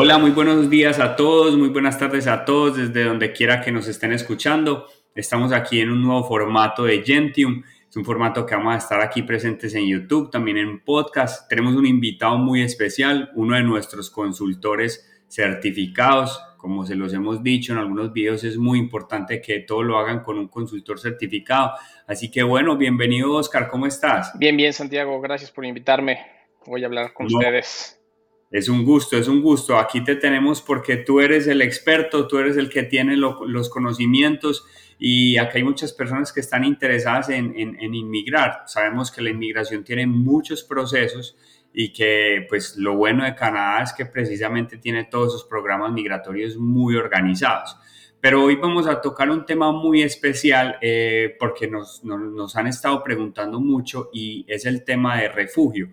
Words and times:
Hola, 0.00 0.16
muy 0.16 0.30
buenos 0.30 0.70
días 0.70 1.00
a 1.00 1.16
todos, 1.16 1.56
muy 1.56 1.70
buenas 1.70 1.98
tardes 1.98 2.28
a 2.28 2.44
todos 2.44 2.76
desde 2.76 3.02
donde 3.02 3.32
quiera 3.32 3.60
que 3.60 3.72
nos 3.72 3.88
estén 3.88 4.12
escuchando. 4.12 4.86
Estamos 5.12 5.52
aquí 5.52 5.80
en 5.80 5.90
un 5.90 6.02
nuevo 6.02 6.22
formato 6.22 6.84
de 6.84 7.02
Gentium. 7.02 7.64
Es 7.90 7.96
un 7.96 8.04
formato 8.04 8.46
que 8.46 8.54
vamos 8.54 8.76
a 8.76 8.78
estar 8.78 9.00
aquí 9.00 9.22
presentes 9.22 9.74
en 9.74 9.88
YouTube, 9.88 10.30
también 10.30 10.56
en 10.56 10.84
podcast. 10.84 11.48
Tenemos 11.48 11.74
un 11.74 11.84
invitado 11.84 12.38
muy 12.38 12.62
especial, 12.62 13.32
uno 13.34 13.56
de 13.56 13.64
nuestros 13.64 14.08
consultores 14.08 15.04
certificados. 15.26 16.40
Como 16.58 16.86
se 16.86 16.94
los 16.94 17.12
hemos 17.12 17.42
dicho 17.42 17.72
en 17.72 17.80
algunos 17.80 18.12
videos, 18.12 18.44
es 18.44 18.56
muy 18.56 18.78
importante 18.78 19.40
que 19.40 19.58
todo 19.58 19.82
lo 19.82 19.98
hagan 19.98 20.20
con 20.22 20.38
un 20.38 20.46
consultor 20.46 21.00
certificado. 21.00 21.72
Así 22.06 22.30
que 22.30 22.44
bueno, 22.44 22.76
bienvenido 22.76 23.32
Oscar, 23.32 23.66
¿cómo 23.66 23.84
estás? 23.84 24.30
Bien, 24.38 24.56
bien 24.56 24.72
Santiago, 24.72 25.20
gracias 25.20 25.50
por 25.50 25.64
invitarme. 25.64 26.24
Voy 26.66 26.84
a 26.84 26.86
hablar 26.86 27.12
con 27.12 27.26
ustedes. 27.26 27.97
Es 28.50 28.70
un 28.70 28.84
gusto, 28.84 29.18
es 29.18 29.28
un 29.28 29.42
gusto. 29.42 29.76
Aquí 29.76 30.02
te 30.02 30.16
tenemos 30.16 30.62
porque 30.62 30.96
tú 30.96 31.20
eres 31.20 31.46
el 31.46 31.60
experto, 31.60 32.26
tú 32.26 32.38
eres 32.38 32.56
el 32.56 32.70
que 32.70 32.82
tiene 32.82 33.16
los 33.16 33.68
conocimientos 33.68 34.64
y 34.98 35.36
acá 35.36 35.52
hay 35.56 35.64
muchas 35.64 35.92
personas 35.92 36.32
que 36.32 36.40
están 36.40 36.64
interesadas 36.64 37.28
en, 37.28 37.54
inmigrar. 37.94 38.62
Sabemos 38.66 39.12
que 39.12 39.20
la 39.20 39.30
inmigración 39.30 39.84
tiene 39.84 40.06
muchos 40.06 40.64
procesos 40.64 41.36
y 41.74 41.92
que 41.92 42.46
pues 42.48 42.76
lo 42.78 42.96
bueno 42.96 43.24
de 43.24 43.34
Canadá 43.34 43.82
es 43.82 43.92
que 43.92 44.06
precisamente 44.06 44.78
tiene 44.78 45.04
todos 45.04 45.32
sus 45.32 45.44
programas 45.44 45.92
migratorios 45.92 46.56
muy 46.56 46.96
organizados. 46.96 47.76
Pero 48.18 48.44
hoy 48.44 48.56
vamos 48.56 48.86
a 48.86 49.00
tocar 49.00 49.30
un 49.30 49.44
tema 49.44 49.70
muy 49.72 50.02
especial 50.02 50.78
eh, 50.80 51.36
porque 51.38 51.68
nos 51.68 52.56
han 52.56 52.66
estado 52.66 53.04
preguntando 53.04 53.60
mucho 53.60 54.08
y 54.12 54.46
es 54.48 54.64
el 54.64 54.84
tema 54.84 55.20
de 55.20 55.28
refugio. 55.28 55.90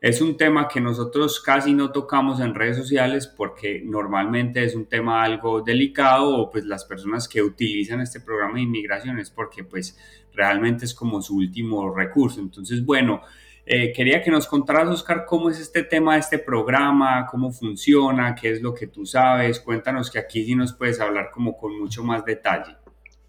Es 0.00 0.20
un 0.20 0.36
tema 0.36 0.68
que 0.68 0.80
nosotros 0.80 1.40
casi 1.40 1.72
no 1.72 1.90
tocamos 1.90 2.40
en 2.40 2.54
redes 2.54 2.76
sociales 2.76 3.26
porque 3.26 3.80
normalmente 3.82 4.62
es 4.62 4.74
un 4.74 4.86
tema 4.86 5.22
algo 5.22 5.62
delicado 5.62 6.36
o 6.36 6.50
pues 6.50 6.66
las 6.66 6.84
personas 6.84 7.26
que 7.26 7.42
utilizan 7.42 8.02
este 8.02 8.20
programa 8.20 8.56
de 8.56 8.62
inmigración 8.62 9.18
es 9.18 9.30
porque 9.30 9.64
pues 9.64 9.98
realmente 10.32 10.84
es 10.84 10.94
como 10.94 11.22
su 11.22 11.36
último 11.36 11.94
recurso. 11.94 12.40
Entonces, 12.40 12.84
bueno, 12.84 13.22
eh, 13.64 13.90
quería 13.92 14.22
que 14.22 14.30
nos 14.30 14.46
contaras, 14.46 14.86
Oscar, 14.88 15.24
cómo 15.24 15.48
es 15.48 15.58
este 15.58 15.82
tema 15.82 16.18
este 16.18 16.38
programa, 16.38 17.26
cómo 17.26 17.50
funciona, 17.50 18.34
qué 18.34 18.50
es 18.50 18.60
lo 18.60 18.74
que 18.74 18.88
tú 18.88 19.06
sabes. 19.06 19.60
Cuéntanos 19.60 20.10
que 20.10 20.18
aquí 20.18 20.44
sí 20.44 20.54
nos 20.54 20.74
puedes 20.74 21.00
hablar 21.00 21.30
como 21.32 21.56
con 21.56 21.76
mucho 21.80 22.04
más 22.04 22.22
detalle. 22.24 22.76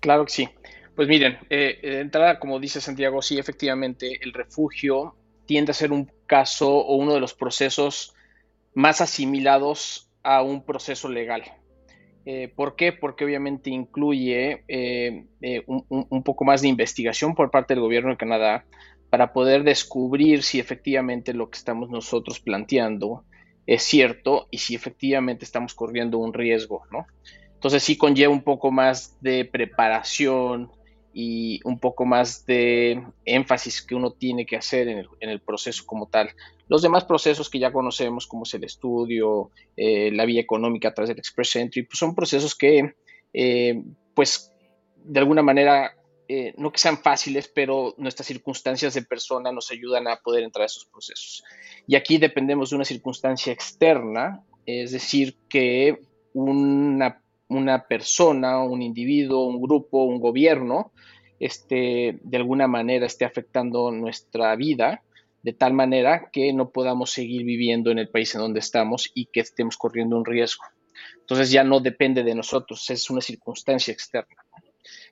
Claro 0.01 0.25
que 0.25 0.31
sí. 0.31 0.49
Pues 0.95 1.07
miren, 1.07 1.37
eh, 1.49 1.79
de 1.81 1.99
entrada, 2.01 2.39
como 2.39 2.59
dice 2.59 2.81
Santiago, 2.81 3.21
sí, 3.21 3.39
efectivamente, 3.39 4.19
el 4.21 4.33
refugio 4.33 5.15
tiende 5.45 5.71
a 5.71 5.73
ser 5.73 5.91
un 5.91 6.11
caso 6.27 6.69
o 6.69 6.95
uno 6.95 7.13
de 7.13 7.19
los 7.19 7.33
procesos 7.33 8.13
más 8.73 9.01
asimilados 9.01 10.11
a 10.21 10.43
un 10.43 10.63
proceso 10.63 11.09
legal. 11.09 11.43
Eh, 12.25 12.51
¿Por 12.53 12.75
qué? 12.75 12.91
Porque 12.91 13.23
obviamente 13.23 13.69
incluye 13.69 14.65
eh, 14.67 15.25
eh, 15.41 15.63
un, 15.65 16.23
poco 16.23 16.43
más 16.43 16.61
de 16.61 16.67
investigación 16.67 17.33
por 17.33 17.49
parte 17.49 17.73
del 17.73 17.81
gobierno 17.81 18.09
de 18.09 18.17
Canadá 18.17 18.65
para 19.09 19.31
poder 19.31 19.63
descubrir 19.63 20.43
si 20.43 20.59
efectivamente 20.59 21.33
lo 21.33 21.49
que 21.49 21.57
estamos 21.57 21.89
nosotros 21.89 22.41
planteando 22.41 23.23
es 23.65 23.83
cierto 23.83 24.47
y 24.51 24.57
si 24.57 24.75
efectivamente 24.75 25.45
estamos 25.45 25.73
corriendo 25.73 26.17
un 26.17 26.33
riesgo, 26.33 26.83
¿no? 26.91 27.07
Entonces 27.53 27.81
sí 27.81 27.97
conlleva 27.97 28.33
un 28.33 28.43
poco 28.43 28.71
más 28.71 29.17
de 29.21 29.45
preparación, 29.45 30.69
y 31.19 31.59
un 31.63 31.79
poco 31.79 32.05
más 32.05 32.45
de 32.45 33.03
énfasis 33.25 33.81
que 33.81 33.95
uno 33.95 34.11
tiene 34.11 34.45
que 34.45 34.55
hacer 34.55 34.87
en 34.87 35.07
el, 35.19 35.41
proceso 35.41 35.83
como 35.83 36.07
tal. 36.09 36.29
Los 36.67 36.83
demás 36.83 37.05
procesos 37.05 37.49
que 37.49 37.57
ya 37.57 37.73
conocemos, 37.73 38.27
como 38.27 38.43
es 38.43 38.53
el 38.53 38.63
estudio, 38.63 39.49
eh, 39.75 40.11
la 40.11 40.25
vía 40.25 40.41
económica 40.41 40.89
a 40.89 40.93
través 40.93 41.09
del 41.09 41.17
Express 41.17 41.55
Entry, 41.55 41.87
pues 41.87 41.97
son 41.97 42.13
procesos 42.13 42.53
que, 42.53 42.93
eh, 43.33 43.81
pues, 44.13 44.53
de 44.95 45.19
alguna 45.19 45.41
manera, 45.41 45.91
eh, 46.27 46.53
no 46.55 46.71
que 46.71 46.77
sean 46.77 46.99
fáciles, 46.99 47.47
pero 47.47 47.95
nuestras 47.97 48.27
circunstancias 48.27 48.93
de 48.93 49.01
persona 49.01 49.51
nos 49.51 49.71
ayudan 49.71 50.07
a 50.07 50.17
poder 50.17 50.43
entrar 50.43 50.61
a 50.61 50.65
esos 50.67 50.85
procesos. 50.85 51.43
Y 51.87 51.95
aquí 51.95 52.19
dependemos 52.19 52.69
de 52.69 52.75
una 52.75 52.85
circunstancia 52.85 53.51
externa, 53.51 54.43
es 54.67 54.91
decir, 54.91 55.35
que 55.49 55.99
una 56.33 57.23
una 57.49 57.87
persona, 57.87 58.61
un 58.61 58.81
individuo, 58.81 59.47
un 59.47 59.61
grupo, 59.61 60.03
un 60.03 60.19
gobierno, 60.19 60.91
este, 61.39 62.19
de 62.21 62.37
alguna 62.37 62.67
manera 62.67 63.05
esté 63.05 63.25
afectando 63.25 63.91
nuestra 63.91 64.55
vida 64.55 65.03
de 65.43 65.53
tal 65.53 65.73
manera 65.73 66.29
que 66.33 66.51
no 66.51 66.71
podamos 66.71 67.11
seguir 67.11 67.45
viviendo 67.45 67.91
en 67.91 67.99
el 67.99 68.09
país 68.09 68.33
en 68.35 68.41
donde 68.41 68.59
estamos 68.59 69.11
y 69.13 69.27
que 69.27 69.39
estemos 69.39 69.77
corriendo 69.77 70.17
un 70.17 70.25
riesgo. 70.25 70.65
Entonces 71.19 71.51
ya 71.51 71.63
no 71.63 71.79
depende 71.79 72.23
de 72.23 72.35
nosotros, 72.35 72.89
es 72.89 73.09
una 73.09 73.21
circunstancia 73.21 73.93
externa 73.93 74.35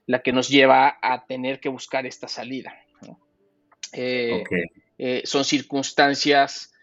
la 0.07 0.21
que 0.21 0.31
nos 0.31 0.49
lleva 0.49 0.97
a 1.01 1.25
tener 1.25 1.59
que 1.59 1.69
buscar 1.69 2.05
esta 2.05 2.27
salida. 2.27 2.73
Eh, 3.93 4.43
eh, 4.97 5.21
son 5.25 5.45
circunstancias 5.45 6.73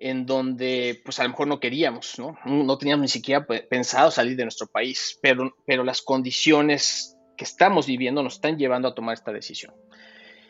en 0.00 0.24
donde 0.24 1.00
pues 1.04 1.20
a 1.20 1.24
lo 1.24 1.28
mejor 1.28 1.46
no 1.46 1.60
queríamos, 1.60 2.18
¿no? 2.18 2.38
No 2.46 2.78
teníamos 2.78 3.02
ni 3.02 3.08
siquiera 3.08 3.46
pensado 3.46 4.10
salir 4.10 4.34
de 4.34 4.44
nuestro 4.44 4.66
país, 4.66 5.18
pero, 5.20 5.54
pero 5.66 5.84
las 5.84 6.00
condiciones 6.00 7.16
que 7.36 7.44
estamos 7.44 7.86
viviendo 7.86 8.22
nos 8.22 8.34
están 8.34 8.58
llevando 8.58 8.88
a 8.88 8.94
tomar 8.94 9.12
esta 9.12 9.30
decisión. 9.30 9.74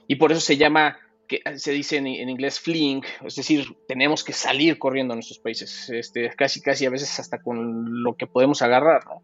Y 0.07 0.17
por 0.17 0.31
eso 0.31 0.41
se 0.41 0.57
llama, 0.57 0.99
que 1.27 1.43
se 1.57 1.73
dice 1.73 1.97
en, 1.97 2.07
inglés 2.07 2.61
fleeing, 2.61 3.03
es 3.25 3.35
decir, 3.35 3.67
tenemos 3.89 4.23
que 4.23 4.33
salir 4.33 4.79
corriendo 4.79 5.13
a 5.13 5.17
nuestros 5.17 5.41
países, 5.41 5.91
este, 5.91 6.31
casi 6.31 6.63
casi 6.63 6.87
a 6.87 6.91
veces 6.91 7.19
hasta 7.19 7.43
con 7.43 8.03
lo 8.05 8.17
que 8.17 8.29
podemos 8.29 8.63
agarrar, 8.63 9.05
¿no? 9.07 9.23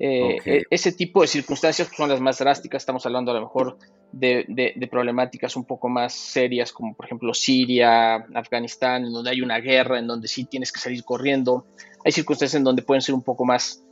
Eh, 0.00 0.38
e, 0.44 0.62
ese 0.70 0.92
tipo 0.92 1.22
de 1.22 1.26
circunstancias 1.26 1.90
son 1.96 2.08
las 2.08 2.20
más 2.20 2.38
drásticas, 2.38 2.82
estamos 2.82 3.04
hablando 3.06 3.32
a 3.32 3.34
lo 3.34 3.40
mejor 3.40 3.78
de, 4.12 4.88
problemáticas 4.90 5.56
un 5.56 5.64
poco 5.64 5.88
más 5.88 6.14
serias, 6.14 6.72
como 6.72 6.94
por 6.94 7.06
ejemplo 7.06 7.34
Siria, 7.34 8.16
Afganistán, 8.34 9.04
en 9.04 9.12
donde 9.12 9.30
hay 9.30 9.40
una 9.40 9.58
guerra, 9.58 9.98
en 9.98 10.06
donde 10.06 10.28
sí 10.28 10.44
tienes 10.44 10.72
que 10.72 10.80
salir 10.80 11.04
corriendo. 11.04 11.66
Hay 12.04 12.12
circunstancias 12.12 12.58
en 12.58 12.64
donde 12.64 12.82
pueden 12.82 13.02
ser 13.02 13.14
un 13.14 13.22
poco 13.22 13.44
más 13.44 13.84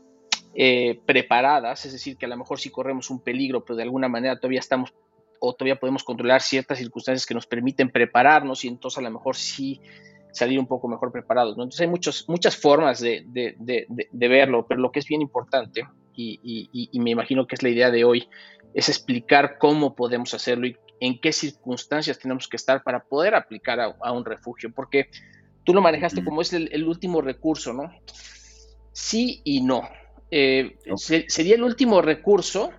eh, 0.54 1.00
preparadas, 1.04 1.84
es 1.84 1.92
decir, 1.92 2.16
que 2.16 2.26
a 2.26 2.28
lo 2.28 2.36
mejor 2.36 2.58
sí 2.58 2.70
corremos 2.70 3.10
un 3.10 3.20
peligro, 3.20 3.64
pero 3.64 3.76
de 3.76 3.82
alguna 3.82 4.08
manera 4.08 4.38
todavía 4.38 4.60
estamos 4.60 4.92
o 5.38 5.52
todavía 5.54 5.76
podemos 5.76 6.02
controlar 6.02 6.40
ciertas 6.40 6.78
circunstancias 6.78 7.26
que 7.26 7.34
nos 7.34 7.46
permiten 7.46 7.90
prepararnos 7.90 8.64
y 8.64 8.68
entonces 8.68 8.98
a 8.98 9.02
lo 9.02 9.10
mejor 9.10 9.36
sí 9.36 9.80
salir 10.32 10.58
un 10.58 10.66
poco 10.66 10.88
mejor 10.88 11.12
preparados. 11.12 11.52
Entonces 11.52 11.80
hay 11.80 11.88
muchos, 11.88 12.28
muchas 12.28 12.56
formas 12.56 13.00
de, 13.00 13.24
verlo, 14.12 14.66
pero 14.66 14.80
lo 14.80 14.92
que 14.92 15.00
es 15.00 15.06
bien 15.06 15.22
importante, 15.22 15.86
y, 16.16 16.98
me 16.98 17.10
imagino 17.10 17.46
que 17.46 17.54
es 17.54 17.62
la 17.62 17.68
idea 17.68 17.90
de 17.90 18.04
hoy, 18.04 18.28
es 18.74 18.88
explicar 18.88 19.58
cómo 19.58 19.94
podemos 19.94 20.34
hacerlo 20.34 20.66
y 20.66 20.76
en 21.00 21.20
qué 21.20 21.32
circunstancias 21.32 22.18
tenemos 22.18 22.48
que 22.48 22.56
estar 22.56 22.82
para 22.82 23.04
poder 23.04 23.34
aplicar 23.34 23.80
a, 23.80 24.12
un 24.12 24.24
refugio, 24.24 24.72
porque 24.74 25.10
tú 25.64 25.74
lo 25.74 25.82
manejaste 25.82 26.24
como 26.24 26.40
es 26.40 26.52
el, 26.52 26.84
último 26.84 27.20
recurso, 27.20 27.72
¿no? 27.72 27.92
Sí 28.92 29.42
y 29.44 29.60
no. 29.60 29.82
Eh, 30.30 30.78
sería 31.28 31.54
el 31.54 31.62
último 31.62 32.02
recurso 32.02 32.72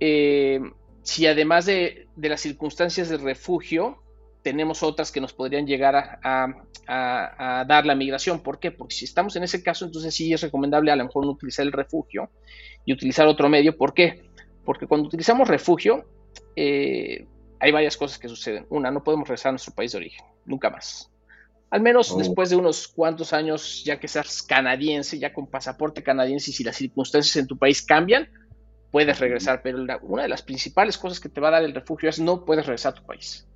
eh, 0.00 0.60
si 1.02 1.26
además 1.26 1.66
de, 1.66 2.08
de 2.16 2.28
las 2.28 2.40
circunstancias 2.40 3.08
de 3.08 3.18
refugio, 3.18 4.02
tenemos 4.42 4.82
otras 4.82 5.12
que 5.12 5.20
nos 5.20 5.32
podrían 5.32 5.66
llegar 5.66 6.20
a, 6.22 7.64
dar 7.66 7.86
la 7.86 7.94
migración. 7.94 8.42
¿Por 8.42 8.58
qué? 8.58 8.70
Porque 8.70 8.94
si 8.94 9.04
estamos 9.04 9.36
en 9.36 9.44
ese 9.44 9.62
caso, 9.62 9.84
entonces 9.84 10.14
sí 10.14 10.32
es 10.32 10.40
recomendable 10.40 10.90
a 10.90 10.96
lo 10.96 11.04
mejor 11.04 11.24
no 11.24 11.32
utilizar 11.32 11.64
el 11.64 11.72
refugio 11.72 12.30
y 12.84 12.92
utilizar 12.92 13.26
otro 13.26 13.48
medio. 13.48 13.76
¿Por 13.76 13.94
qué? 13.94 14.28
Porque 14.64 14.86
cuando 14.86 15.06
utilizamos 15.06 15.48
refugio, 15.48 16.04
eh, 16.56 17.26
hay 17.60 17.72
varias 17.72 17.96
cosas 17.96 18.18
que 18.18 18.28
suceden. 18.28 18.66
Una, 18.70 18.90
no 18.90 19.04
podemos 19.04 19.28
regresar 19.28 19.50
a 19.50 19.52
nuestro 19.52 19.74
país 19.74 19.92
de 19.92 19.98
origen, 19.98 20.24
nunca 20.46 20.70
más. 20.70 21.10
Al 21.70 21.82
menos 21.82 22.10
oh. 22.10 22.18
después 22.18 22.50
de 22.50 22.56
unos 22.56 22.88
cuantos 22.88 23.32
años, 23.32 23.84
ya 23.84 24.00
que 24.00 24.08
seas 24.08 24.42
canadiense, 24.42 25.18
ya 25.18 25.32
con 25.32 25.46
pasaporte 25.46 26.02
canadiense, 26.02 26.50
y 26.50 26.54
si 26.54 26.64
las 26.64 26.76
circunstancias 26.76 27.36
en 27.36 27.46
tu 27.46 27.56
país 27.56 27.82
cambian, 27.82 28.28
puedes 28.90 29.20
regresar. 29.20 29.60
Pero 29.62 29.78
una 30.02 30.22
de 30.22 30.28
las 30.28 30.42
principales 30.42 30.98
cosas 30.98 31.20
que 31.20 31.28
te 31.28 31.40
va 31.40 31.48
a 31.48 31.52
dar 31.52 31.62
el 31.62 31.74
refugio 31.74 32.08
es 32.08 32.18
no 32.18 32.44
puedes 32.44 32.66
regresar 32.66 32.92
a 32.92 32.96
tu 32.96 33.04
país. 33.04 33.46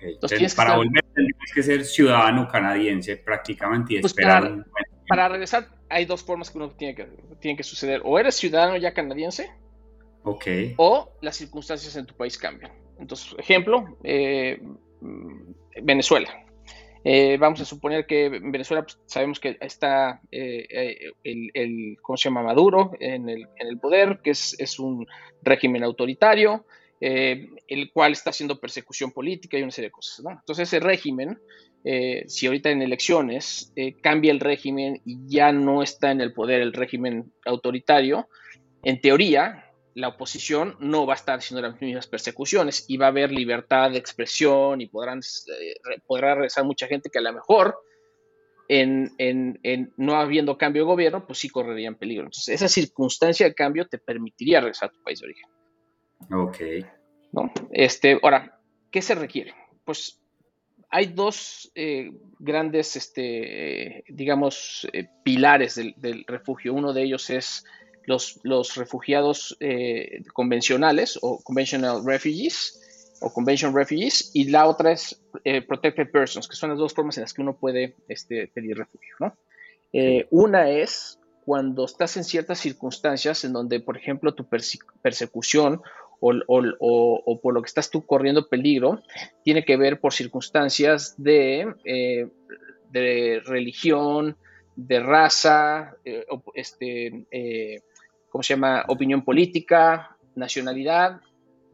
Entonces, 0.00 0.54
para 0.54 0.76
volver 0.76 1.04
tienes 1.14 1.52
que 1.54 1.62
ser 1.62 1.84
ciudadano 1.84 2.48
canadiense 2.48 3.16
prácticamente 3.16 3.94
y 3.94 4.00
pues 4.00 4.12
esperar 4.12 4.64
para, 5.08 5.28
regresar 5.28 5.68
hay 5.88 6.04
dos 6.04 6.22
formas 6.22 6.50
que 6.50 6.58
uno 6.58 6.70
tiene 6.70 6.94
que, 6.94 7.08
tiene 7.40 7.56
que 7.56 7.62
suceder. 7.62 8.00
O 8.04 8.18
eres 8.18 8.34
ciudadano 8.34 8.76
ya 8.76 8.92
canadiense. 8.92 9.50
O 10.76 11.12
las 11.20 11.36
circunstancias 11.36 11.94
en 11.96 12.06
tu 12.06 12.14
país 12.14 12.36
cambian. 12.36 12.72
Entonces, 12.98 13.34
ejemplo, 13.38 13.96
eh, 14.02 14.60
Venezuela. 15.80 16.28
Eh, 17.04 17.36
vamos 17.38 17.60
a 17.60 17.64
suponer 17.64 18.04
que 18.04 18.26
en 18.26 18.50
Venezuela 18.50 18.82
pues, 18.82 18.98
sabemos 19.06 19.38
que 19.38 19.56
está 19.60 20.20
eh, 20.32 21.12
el, 21.22 21.50
el, 21.54 21.96
¿cómo 22.02 22.16
se 22.16 22.28
llama? 22.28 22.42
Maduro 22.42 22.90
en 22.98 23.28
el, 23.28 23.46
en 23.56 23.68
el 23.68 23.78
poder, 23.78 24.18
que 24.24 24.30
es, 24.30 24.56
es, 24.58 24.80
un 24.80 25.06
régimen 25.42 25.84
autoritario, 25.84 26.64
eh, 27.00 27.48
el 27.68 27.90
cual 27.92 28.12
está 28.12 28.30
haciendo 28.30 28.58
persecución 28.58 29.12
política 29.12 29.58
y 29.58 29.62
una 29.62 29.70
serie 29.70 29.88
de 29.88 29.92
cosas. 29.92 30.24
¿no? 30.24 30.30
Entonces 30.30 30.68
ese 30.68 30.80
régimen, 30.80 31.38
eh, 31.84 32.24
si 32.26 32.46
ahorita 32.46 32.70
en 32.70 32.82
elecciones 32.82 33.72
cambia 34.02 34.32
el 34.32 34.40
régimen 34.40 35.00
y 35.04 35.18
ya 35.26 35.52
no 35.52 35.82
está 35.82 36.10
en 36.10 36.20
el 36.20 36.32
poder 36.32 36.60
el 36.60 36.72
régimen 36.72 37.32
autoritario, 37.44 38.28
en 38.82 39.00
teoría 39.00 39.62
la 39.94 40.08
oposición 40.08 40.76
no 40.78 41.06
va 41.06 41.14
a 41.14 41.16
estar 41.16 41.38
haciendo 41.38 41.66
las 41.66 41.80
mismas 41.80 42.06
persecuciones 42.06 42.84
y 42.86 42.98
va 42.98 43.06
a 43.06 43.08
haber 43.08 43.32
libertad 43.32 43.90
de 43.90 43.96
expresión 43.96 44.82
y 44.82 44.88
podrán, 44.88 45.20
podrá 46.06 46.34
regresar 46.34 46.64
mucha 46.64 46.86
gente 46.86 47.08
que 47.08 47.18
a 47.18 47.22
lo 47.22 47.32
mejor 47.32 47.76
en, 48.68 49.90
no 49.96 50.16
habiendo 50.16 50.58
cambio 50.58 50.82
de 50.82 50.86
gobierno, 50.86 51.26
pues 51.26 51.38
sí 51.38 51.48
correrían 51.48 51.94
peligro. 51.94 52.24
Entonces, 52.24 52.54
esa 52.54 52.68
circunstancia 52.68 53.46
de 53.46 53.54
cambio 53.54 53.86
te 53.86 53.98
permitiría 53.98 54.60
regresar 54.60 54.90
a 54.90 54.92
tu 54.92 55.02
país 55.02 55.20
de 55.20 55.26
origen. 55.26 55.48
Ok. 56.30 56.58
¿No? 57.32 57.52
Este, 57.70 58.18
ahora, 58.22 58.58
¿qué 58.90 59.02
se 59.02 59.14
requiere? 59.14 59.54
Pues 59.84 60.20
hay 60.90 61.06
dos 61.06 61.70
eh, 61.74 62.12
grandes, 62.38 62.96
este, 62.96 64.04
digamos, 64.08 64.88
eh, 64.92 65.08
pilares 65.22 65.74
del, 65.74 66.24
refugio. 66.26 66.74
Uno 66.74 66.92
de 66.92 67.02
ellos 67.02 67.28
es 67.30 67.64
los, 68.04 68.40
los 68.44 68.76
refugiados 68.76 69.56
eh, 69.60 70.22
convencionales 70.32 71.18
o 71.20 71.42
conventional 71.42 72.04
refugees, 72.04 72.82
o 73.20 73.32
Convention 73.32 73.74
Refugees, 73.74 74.30
y 74.34 74.50
la 74.50 74.66
otra 74.66 74.92
es 74.92 75.18
Protected 75.66 76.10
Persons, 76.10 76.46
que 76.46 76.54
son 76.54 76.68
las 76.70 76.78
dos 76.78 76.92
formas 76.92 77.16
en 77.16 77.22
las 77.22 77.32
que 77.32 77.40
uno 77.40 77.56
puede 77.56 77.96
este, 78.08 78.46
pedir 78.48 78.76
refugio. 78.76 79.14
¿no? 79.20 79.34
Una 80.30 80.68
es 80.68 81.18
cuando 81.46 81.86
estás 81.86 82.18
en 82.18 82.24
ciertas 82.24 82.58
circunstancias 82.58 83.42
en 83.44 83.54
donde, 83.54 83.80
por 83.80 83.96
ejemplo, 83.96 84.34
tu 84.34 84.46
persecución 85.00 85.80
o, 86.20 87.40
por 87.42 87.54
lo 87.54 87.62
que 87.62 87.66
estás 87.66 87.90
tú 87.90 88.04
corriendo 88.06 88.48
peligro 88.48 89.02
tiene 89.44 89.64
que 89.64 89.76
ver 89.76 90.00
por 90.00 90.12
circunstancias 90.12 91.14
de, 91.16 91.74
eh, 91.84 92.28
de 92.90 93.42
religión, 93.44 94.36
de 94.76 95.00
raza, 95.00 95.96
este, 96.54 97.26
¿cómo 98.28 98.42
se 98.42 98.54
llama? 98.54 98.84
Opinión 98.88 99.24
política, 99.24 100.16
nacionalidad 100.34 101.20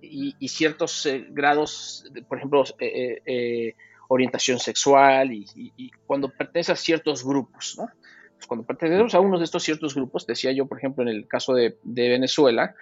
y, 0.03 0.49
ciertos 0.49 1.07
eh, 1.07 1.27
grados, 1.31 2.05
por 2.29 2.39
ejemplo, 2.39 2.65
eh, 2.79 3.23
eh, 3.25 3.75
orientación 4.09 4.59
sexual 4.59 5.33
y, 5.33 5.91
cuando 6.07 6.29
perteneces 6.29 6.71
a 6.71 6.77
ciertos 6.77 7.25
grupos, 7.25 7.77
¿no? 7.79 7.89
Pues 8.43 8.49
cuando 8.49 8.67
pertenecemos 8.67 9.15
a 9.15 9.21
uno 9.21 9.39
de 9.39 9.45
estos 9.45 9.63
ciertos 9.63 9.95
grupos, 9.95 10.27
decía 10.27 10.51
yo, 10.51 10.67
por 10.67 10.77
ejemplo, 10.77 11.05
en 11.05 11.09
el 11.11 11.29
caso 11.29 11.55
de, 11.55 11.77
Venezuela, 11.85 12.75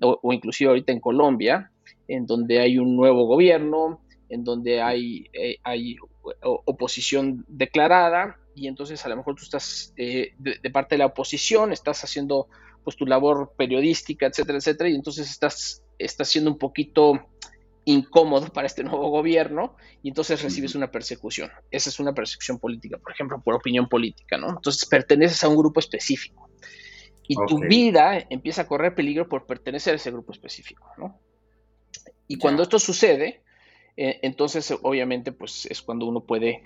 o, 0.00 0.32
inclusive 0.32 0.70
ahorita 0.70 0.90
en 0.90 0.98
Colombia, 0.98 1.70
en 2.08 2.26
donde 2.26 2.58
hay 2.58 2.78
un 2.78 2.96
nuevo 2.96 3.26
gobierno, 3.26 4.00
en 4.28 4.42
donde 4.42 4.82
hay, 4.82 5.30
hay 5.62 5.98
oposición 6.42 7.44
declarada, 7.46 8.40
y 8.56 8.66
entonces 8.66 9.06
a 9.06 9.08
lo 9.08 9.16
mejor 9.18 9.36
tú 9.36 9.44
estás 9.44 9.94
de, 9.96 10.34
de, 10.38 10.70
parte 10.70 10.96
de 10.96 10.98
la 10.98 11.06
oposición, 11.06 11.72
estás 11.72 12.02
haciendo 12.02 12.48
pues 12.82 12.96
tu 12.96 13.06
labor 13.06 13.52
periodística, 13.56 14.26
etcétera, 14.26 14.58
etcétera, 14.58 14.90
y 14.90 14.96
entonces 14.96 15.30
estás 15.30 15.84
está 15.96 16.24
siendo 16.24 16.50
un 16.50 16.58
poquito 16.58 17.28
incómodo 17.84 18.48
para 18.48 18.66
este 18.66 18.84
nuevo 18.84 19.08
gobierno 19.10 19.76
y 20.02 20.08
entonces 20.08 20.42
recibes 20.42 20.74
una 20.74 20.90
persecución. 20.90 21.50
Esa 21.70 21.90
es 21.90 21.98
una 22.00 22.12
persecución 22.12 22.58
política, 22.58 22.98
por 22.98 23.12
ejemplo, 23.12 23.40
por 23.42 23.54
opinión 23.54 23.88
política, 23.88 24.36
¿no? 24.38 24.50
Entonces 24.50 24.86
perteneces 24.86 25.42
a 25.44 25.48
un 25.48 25.56
grupo 25.56 25.80
específico 25.80 26.48
y 27.26 27.36
tu 27.46 27.60
vida 27.60 28.18
empieza 28.30 28.62
a 28.62 28.66
correr 28.66 28.94
peligro 28.94 29.28
por 29.28 29.46
pertenecer 29.46 29.94
a 29.94 29.96
ese 29.96 30.10
grupo 30.10 30.32
específico, 30.32 30.86
¿no? 30.98 31.20
Y 32.28 32.36
cuando 32.36 32.62
esto 32.62 32.78
sucede, 32.78 33.42
eh, 33.96 34.20
entonces 34.22 34.72
obviamente 34.82 35.32
pues 35.32 35.66
es 35.66 35.82
cuando 35.82 36.06
uno 36.06 36.20
puede 36.24 36.62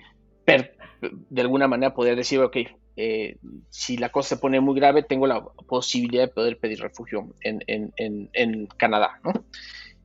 de 1.01 1.41
alguna 1.41 1.67
manera 1.67 1.93
poder 1.93 2.15
decir, 2.15 2.39
ok, 2.39 2.57
eh, 2.95 3.37
si 3.69 3.97
la 3.97 4.09
cosa 4.09 4.29
se 4.29 4.37
pone 4.37 4.59
muy 4.59 4.75
grave, 4.75 5.03
tengo 5.03 5.27
la 5.27 5.43
posibilidad 5.43 6.23
de 6.23 6.33
poder 6.33 6.57
pedir 6.57 6.79
refugio 6.79 7.33
en, 7.41 8.67
Canadá. 8.77 9.19
¿no? 9.23 9.33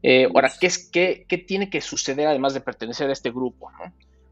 Eh, 0.03 0.29
ahora, 0.35 0.51
¿qué, 0.61 0.67
es, 0.67 0.91
qué, 0.91 1.45
tiene 1.47 1.71
que 1.71 1.81
suceder 1.81 2.27
además 2.27 2.55
de 2.55 2.61
pertenecer 2.61 3.09
a 3.09 3.13
este 3.13 3.31
grupo? 3.31 3.71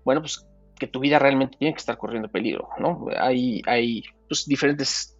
Bueno, 0.04 0.20
pues 0.20 0.46
que 0.78 0.86
tu 0.86 1.00
vida 1.00 1.18
realmente 1.18 1.58
tiene 1.58 1.74
que 1.74 1.80
estar 1.80 1.98
corriendo 1.98 2.30
peligro. 2.30 2.68
¿no? 2.78 3.06
Hay, 3.18 3.62
hay 3.66 4.02
pues, 4.28 4.46
diferentes 4.46 5.16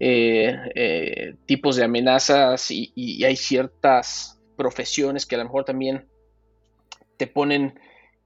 eh, 0.00 1.34
tipos 1.46 1.76
de 1.76 1.84
amenazas 1.84 2.70
y 2.70 3.24
hay 3.24 3.36
ciertas 3.36 4.40
profesiones 4.56 5.26
que 5.26 5.34
a 5.34 5.38
lo 5.38 5.44
mejor 5.44 5.64
también 5.64 6.08
te 7.16 7.26
ponen 7.26 7.78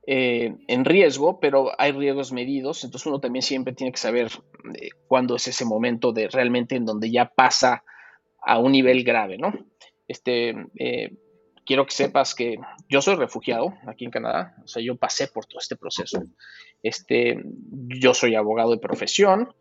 eh, 0.06 0.56
en 0.66 0.84
riesgo, 0.84 1.38
pero 1.40 1.72
hay 1.78 1.92
riesgos 1.92 2.32
medidos, 2.32 2.84
entonces 2.84 3.06
uno 3.06 3.20
también 3.20 3.42
siempre 3.42 3.74
tiene 3.74 3.92
que 3.92 3.98
saber 3.98 4.28
eh, 4.74 4.88
cuándo 5.06 5.36
es 5.36 5.46
ese 5.46 5.64
momento 5.64 6.12
de 6.12 6.28
realmente 6.28 6.74
en 6.74 6.84
donde 6.84 7.10
ya 7.10 7.26
pasa 7.26 7.84
a 8.42 8.58
un 8.58 8.72
nivel 8.72 9.04
grave, 9.04 9.36
¿no? 9.36 9.52
Este, 10.08 10.54
eh, 10.78 11.12
quiero 11.64 11.86
que 11.86 11.92
sepas 11.92 12.34
que 12.34 12.58
yo 12.88 13.02
soy 13.02 13.16
refugiado 13.16 13.74
aquí 13.86 14.04
en 14.04 14.10
Canadá, 14.10 14.56
o 14.64 14.68
sea, 14.68 14.82
yo 14.82 14.96
pasé 14.96 15.28
por 15.28 15.46
todo 15.46 15.58
este 15.58 15.76
proceso. 15.76 16.22
Este, 16.82 17.42
yo 17.88 18.14
soy 18.14 18.34
abogado 18.34 18.70
de 18.70 18.78
profesión 18.78 19.54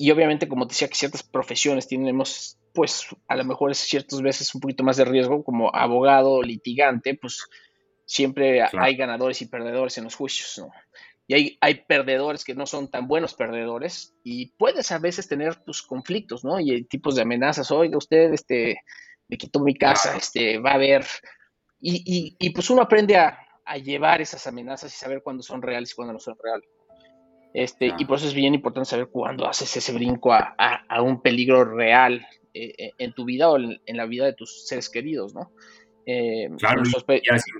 y 0.00 0.10
obviamente, 0.10 0.48
como 0.48 0.66
te 0.66 0.72
decía, 0.72 0.88
que 0.88 0.94
ciertas 0.94 1.22
profesiones 1.22 1.86
tenemos, 1.86 2.58
pues, 2.72 3.06
a 3.28 3.36
lo 3.36 3.44
mejor 3.44 3.74
ciertas 3.74 4.22
veces 4.22 4.54
un 4.54 4.62
poquito 4.62 4.82
más 4.82 4.96
de 4.96 5.04
riesgo, 5.04 5.44
como 5.44 5.74
abogado, 5.74 6.42
litigante, 6.42 7.14
pues 7.14 7.44
siempre 8.06 8.62
hay 8.62 8.96
ganadores 8.96 9.42
y 9.42 9.46
perdedores 9.46 9.98
en 9.98 10.04
los 10.04 10.14
juicios, 10.14 10.54
¿no? 10.56 10.72
Y 11.26 11.34
hay, 11.34 11.58
hay, 11.60 11.84
perdedores 11.86 12.44
que 12.44 12.54
no 12.54 12.64
son 12.64 12.90
tan 12.90 13.06
buenos 13.06 13.34
perdedores 13.34 14.14
y 14.24 14.46
puedes 14.56 14.90
a 14.90 14.98
veces 14.98 15.28
tener 15.28 15.56
tus 15.56 15.82
conflictos, 15.82 16.44
¿no? 16.44 16.58
Y 16.58 16.70
hay 16.70 16.84
tipos 16.84 17.14
de 17.14 17.22
amenazas, 17.22 17.70
oiga, 17.70 17.98
usted, 17.98 18.32
este, 18.32 18.80
me 19.30 19.38
quitó 19.38 19.60
mi 19.60 19.74
casa, 19.74 20.16
este, 20.16 20.58
va 20.58 20.72
a 20.72 20.74
haber... 20.74 21.06
Y, 21.82 22.36
y, 22.38 22.50
pues 22.50 22.68
uno 22.68 22.82
aprende 22.82 23.16
a, 23.16 23.38
a, 23.64 23.78
llevar 23.78 24.20
esas 24.20 24.46
amenazas 24.46 24.94
y 24.94 24.98
saber 24.98 25.22
cuándo 25.22 25.42
son 25.42 25.62
reales 25.62 25.92
y 25.92 25.94
cuándo 25.94 26.12
no 26.12 26.18
son 26.18 26.36
reales. 26.42 26.68
Este, 27.54 27.92
Y 27.98 28.04
por 28.04 28.18
eso 28.18 28.28
es 28.28 28.34
bien 28.34 28.54
importante 28.54 28.90
saber 28.90 29.08
cuándo 29.08 29.46
haces 29.48 29.74
ese 29.76 29.92
brinco 29.92 30.32
a, 30.32 30.54
a, 30.58 31.02
un 31.02 31.22
peligro 31.22 31.64
real 31.64 32.26
eh, 32.52 32.74
eh, 32.76 32.92
en 32.98 33.14
tu 33.14 33.24
vida 33.24 33.48
o 33.48 33.56
en, 33.56 33.96
la 33.96 34.04
vida 34.04 34.26
de 34.26 34.34
tus 34.34 34.66
seres 34.68 34.90
queridos, 34.90 35.34
¿no? 35.34 35.52
Eh, 36.04 36.50
claro, 36.58 36.82
y 36.84 37.30
así, 37.30 37.50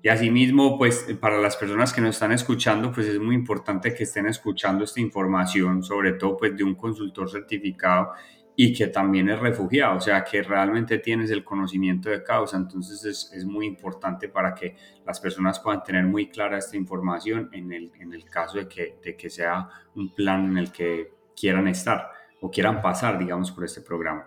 y 0.00 0.08
asimismo, 0.08 0.78
pues 0.78 1.06
para 1.20 1.38
las 1.38 1.56
personas 1.56 1.92
que 1.92 2.00
nos 2.00 2.10
están 2.10 2.32
escuchando, 2.32 2.92
pues 2.92 3.08
es 3.08 3.18
muy 3.18 3.34
importante 3.34 3.92
que 3.94 4.04
estén 4.04 4.26
escuchando 4.26 4.84
esta 4.84 5.00
información, 5.00 5.82
sobre 5.82 6.12
todo 6.12 6.36
pues 6.36 6.56
de 6.56 6.62
un 6.62 6.76
consultor 6.76 7.28
certificado 7.28 8.12
y 8.60 8.72
que 8.72 8.88
también 8.88 9.28
es 9.28 9.38
refugiado, 9.38 9.98
o 9.98 10.00
sea, 10.00 10.24
que 10.24 10.42
realmente 10.42 10.98
tienes 10.98 11.30
el 11.30 11.44
conocimiento 11.44 12.10
de 12.10 12.24
causa. 12.24 12.56
Entonces 12.56 13.04
es, 13.04 13.32
es 13.32 13.44
muy 13.44 13.66
importante 13.66 14.28
para 14.28 14.52
que 14.52 14.74
las 15.06 15.20
personas 15.20 15.60
puedan 15.60 15.84
tener 15.84 16.04
muy 16.04 16.28
clara 16.28 16.58
esta 16.58 16.76
información 16.76 17.50
en 17.52 17.72
el, 17.72 17.92
en 18.00 18.12
el 18.12 18.24
caso 18.24 18.58
de 18.58 18.66
que, 18.66 18.98
de 19.00 19.16
que 19.16 19.30
sea 19.30 19.68
un 19.94 20.12
plan 20.12 20.50
en 20.50 20.58
el 20.58 20.72
que 20.72 21.12
quieran 21.40 21.68
estar 21.68 22.10
o 22.40 22.50
quieran 22.50 22.82
pasar, 22.82 23.16
digamos, 23.16 23.52
por 23.52 23.64
este 23.64 23.80
programa. 23.80 24.26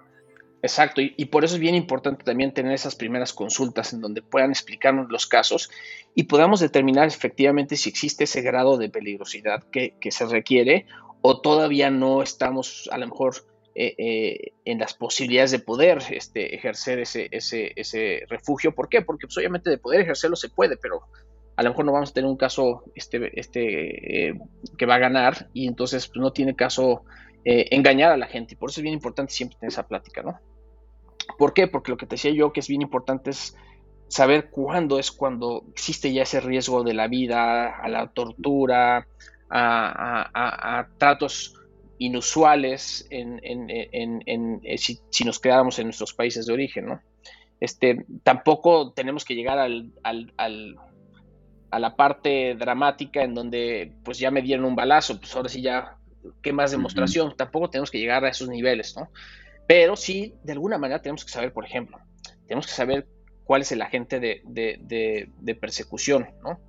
Exacto, 0.61 1.01
y, 1.01 1.25
por 1.25 1.43
eso 1.43 1.55
es 1.55 1.59
bien 1.59 1.75
importante 1.75 2.23
también 2.23 2.53
tener 2.53 2.71
esas 2.71 2.95
primeras 2.95 3.33
consultas 3.33 3.91
en 3.91 4.00
donde 4.00 4.21
puedan 4.21 4.51
explicarnos 4.51 5.11
los 5.11 5.27
casos 5.27 5.69
y 6.15 6.23
podamos 6.23 6.61
determinar 6.61 7.09
efectivamente 7.09 7.75
si 7.75 7.89
existe 7.89 8.23
ese 8.23 8.41
grado 8.41 8.77
de 8.77 8.88
peligrosidad 8.88 9.65
que, 9.71 9.97
se 10.09 10.25
requiere 10.25 10.85
o 11.21 11.41
todavía 11.41 11.91
no 11.91 12.23
estamos 12.23 12.88
a 12.93 12.97
lo 12.97 13.07
mejor 13.07 13.50
eh, 13.75 13.95
eh, 13.97 14.53
en 14.65 14.79
las 14.79 14.93
posibilidades 14.93 15.51
de 15.51 15.59
poder 15.59 16.01
este, 16.09 16.55
ejercer 16.55 16.99
ese, 16.99 17.29
ese, 17.31 17.71
ese, 17.75 18.23
refugio. 18.27 18.73
¿Por 18.73 18.89
qué? 18.89 19.01
Porque 19.01 19.27
pues, 19.27 19.37
obviamente 19.37 19.69
de 19.69 19.77
poder 19.77 20.01
ejercerlo 20.01 20.35
se 20.35 20.49
puede, 20.49 20.77
pero 20.77 21.01
a 21.55 21.63
lo 21.63 21.69
mejor 21.69 21.85
no 21.85 21.91
vamos 21.91 22.11
a 22.11 22.13
tener 22.13 22.29
un 22.29 22.37
caso 22.37 22.83
este, 22.95 23.39
este, 23.39 24.29
eh, 24.29 24.39
que 24.77 24.85
va 24.85 24.95
a 24.95 24.99
ganar 24.99 25.49
y 25.53 25.67
entonces 25.67 26.07
pues, 26.07 26.21
no 26.21 26.31
tiene 26.31 26.55
caso 26.55 27.03
engañar 27.43 28.11
a 28.11 28.17
la 28.17 28.27
gente. 28.27 28.53
Y 28.53 28.57
por 28.57 28.69
eso 28.69 28.81
es 28.81 28.83
bien 28.83 28.93
importante 28.93 29.33
siempre 29.33 29.57
tener 29.57 29.71
esa 29.71 29.87
plática, 29.87 30.21
¿no? 30.21 30.39
¿Por 31.39 31.53
qué? 31.53 31.67
Porque 31.67 31.91
lo 31.91 31.97
que 31.97 32.05
te 32.05 32.15
decía 32.15 32.31
yo 32.31 32.53
que 32.53 32.59
es 32.59 32.67
bien 32.67 32.83
importante 32.83 33.31
es 33.31 33.55
saber 34.09 34.49
cuándo 34.51 34.99
es 34.99 35.11
cuando 35.11 35.63
existe 35.71 36.13
ya 36.13 36.23
ese 36.23 36.41
riesgo 36.41 36.83
de 36.83 36.93
la 36.93 37.07
vida, 37.07 37.77
a 37.77 37.87
la 37.87 38.07
tortura, 38.07 39.07
a, 39.49 40.87
tratos 40.97 41.55
inusuales 42.01 43.05
en, 43.12 43.39
eh, 43.70 44.77
si, 44.77 45.24
nos 45.24 45.39
quedáramos 45.39 45.77
en 45.77 45.86
nuestros 45.86 46.15
países 46.15 46.48
de 46.48 46.53
origen, 46.53 46.88
¿no? 46.88 47.01
Este, 47.60 48.05
tampoco 48.24 48.91
tenemos 48.91 49.24
que 49.24 49.36
llegar 49.36 49.60
al, 49.60 49.93
a 50.34 51.79
la 51.79 51.96
parte 51.96 52.55
dramática 52.55 53.22
en 53.22 53.36
donde 53.36 53.93
pues 54.03 54.17
ya 54.17 54.31
me 54.31 54.41
dieron 54.41 54.65
un 54.65 54.75
balazo, 54.75 55.20
pues 55.20 55.36
ahora 55.36 55.48
sí 55.48 55.62
ya, 55.62 55.96
¿qué 56.41 56.51
más 56.51 56.72
demostración? 56.72 57.36
Tampoco 57.38 57.70
tenemos 57.70 57.91
que 57.91 58.00
llegar 58.00 58.25
a 58.25 58.29
esos 58.29 58.50
niveles, 58.50 58.96
¿no? 58.98 59.12
Pero 59.67 59.96
sí, 59.96 60.34
de 60.43 60.53
alguna 60.53 60.79
manera 60.79 61.03
tenemos 61.03 61.24
que 61.24 61.31
saber, 61.31 61.53
por 61.53 61.65
ejemplo, 61.65 62.00
tenemos 62.48 62.65
que 62.65 62.74
saber 62.74 63.08
cuál 63.43 63.62
es 63.62 63.72
el 63.72 63.84
agente 63.84 64.20
de, 64.20 65.55
persecución, 65.62 66.29
¿no? 66.41 66.60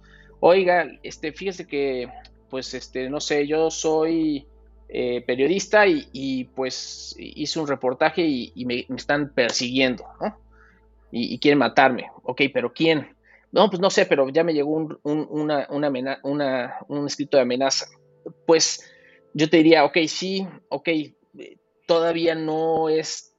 Oiga, 0.41 0.87
este, 1.03 1.33
fíjese 1.33 1.67
que, 1.67 2.11
pues, 2.51 2.75
este, 2.75 3.09
no 3.09 3.19
sé, 3.19 3.47
yo 3.47 3.71
soy 3.71 4.47
eh, 4.95 5.23
periodista 5.27 5.87
y, 5.87 6.45
pues 6.55 7.15
hice 7.19 7.59
un 7.59 7.67
reportaje 7.67 8.23
y, 8.27 8.65
me, 8.67 8.87
están 8.95 9.33
persiguiendo, 9.33 10.05
¿no? 10.21 10.39
Y, 11.11 11.39
quieren 11.39 11.59
matarme. 11.59 12.11
Ok, 12.25 12.43
pero 12.53 12.75
¿quién? 12.75 13.17
No, 13.53 13.71
pues 13.71 13.81
no 13.81 13.89
sé, 13.89 14.05
pero 14.05 14.29
ya 14.29 14.45
me 14.45 14.53
llegó 14.53 14.73
un, 14.73 14.99
una, 15.03 15.67
un 16.23 17.07
escrito 17.07 17.39
de 17.39 17.43
amenaza. 17.43 17.87
Pues 18.47 18.87
yo 19.33 19.49
te 19.49 19.57
diría, 19.59 19.85
ok, 19.85 19.97
sí, 20.09 20.47
ok, 20.69 20.89
todavía 21.87 22.35
no 22.35 22.91
es 22.91 23.35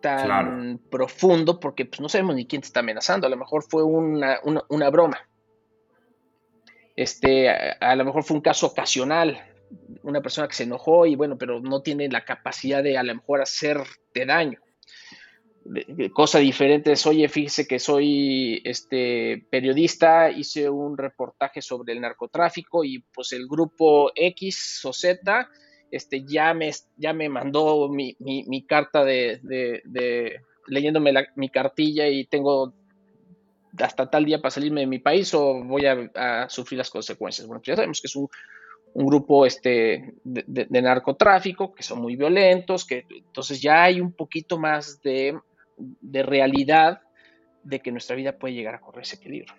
tan 0.00 0.80
profundo 0.90 1.60
porque 1.60 1.84
pues, 1.84 2.00
no 2.00 2.08
sabemos 2.08 2.34
ni 2.34 2.46
quién 2.46 2.62
te 2.62 2.66
está 2.66 2.80
amenazando. 2.80 3.26
A 3.26 3.30
lo 3.30 3.36
mejor 3.36 3.62
fue 3.62 3.84
una, 3.84 4.40
broma. 4.90 5.28
Este, 6.96 7.48
a, 7.48 7.94
lo 7.94 8.04
mejor 8.04 8.24
fue 8.24 8.36
un 8.36 8.42
caso 8.42 8.66
ocasional, 8.66 9.49
una 10.02 10.20
persona 10.20 10.48
que 10.48 10.54
se 10.54 10.64
enojó 10.64 11.06
y 11.06 11.16
bueno, 11.16 11.36
pero 11.38 11.60
no 11.60 11.82
tiene 11.82 12.08
la 12.08 12.24
capacidad 12.24 12.82
de 12.82 12.98
a 12.98 13.02
lo 13.02 13.14
mejor 13.14 13.40
hacerte 13.42 14.26
daño. 14.26 14.58
Cosa 16.14 16.38
diferente 16.38 16.92
es, 16.92 17.06
oye, 17.06 17.28
fíjese 17.28 17.66
que 17.66 17.78
soy 17.78 18.62
este, 18.64 19.46
periodista, 19.50 20.30
hice 20.30 20.70
un 20.70 20.96
reportaje 20.96 21.60
sobre 21.60 21.92
el 21.92 22.00
narcotráfico 22.00 22.82
y 22.82 23.04
pues 23.14 23.32
el 23.32 23.46
grupo 23.46 24.10
X 24.14 24.80
o 24.84 24.92
Z 24.92 25.48
este, 25.90 26.24
ya, 26.24 26.54
me, 26.54 26.70
ya 26.96 27.12
me 27.12 27.28
mandó 27.28 27.88
mi, 27.88 28.16
carta 28.66 29.04
de, 29.04 30.40
leyéndome 30.66 31.12
mi 31.36 31.50
cartilla 31.50 32.08
y 32.08 32.24
tengo 32.24 32.72
hasta 33.78 34.08
tal 34.10 34.24
día 34.24 34.40
para 34.40 34.50
salirme 34.50 34.80
de 34.80 34.86
mi 34.86 34.98
país 34.98 35.32
o 35.34 35.62
voy 35.64 35.82
a, 35.86 36.48
sufrir 36.48 36.78
las 36.78 36.90
consecuencias. 36.90 37.46
Bueno, 37.46 37.60
pues 37.60 37.68
ya 37.68 37.76
sabemos 37.76 38.00
que 38.00 38.06
es 38.06 38.16
un, 38.16 38.28
grupo 38.94 39.46
este, 39.46 40.14
de, 40.24 40.82
narcotráfico, 40.82 41.72
que 41.72 41.82
son 41.82 42.00
muy 42.00 42.16
violentos, 42.16 42.84
que 42.84 43.06
entonces 43.10 43.60
ya 43.60 43.84
hay 43.84 44.00
un 44.00 44.12
poquito 44.12 44.58
más 44.58 45.00
de, 45.02 45.38
de 45.76 46.22
realidad 46.22 47.00
de 47.62 47.80
que 47.80 47.92
nuestra 47.92 48.16
vida 48.16 48.38
puede 48.38 48.54
llegar 48.54 48.74
a 48.74 48.80
correr 48.80 49.02
ese 49.02 49.16
peligro. 49.16 49.54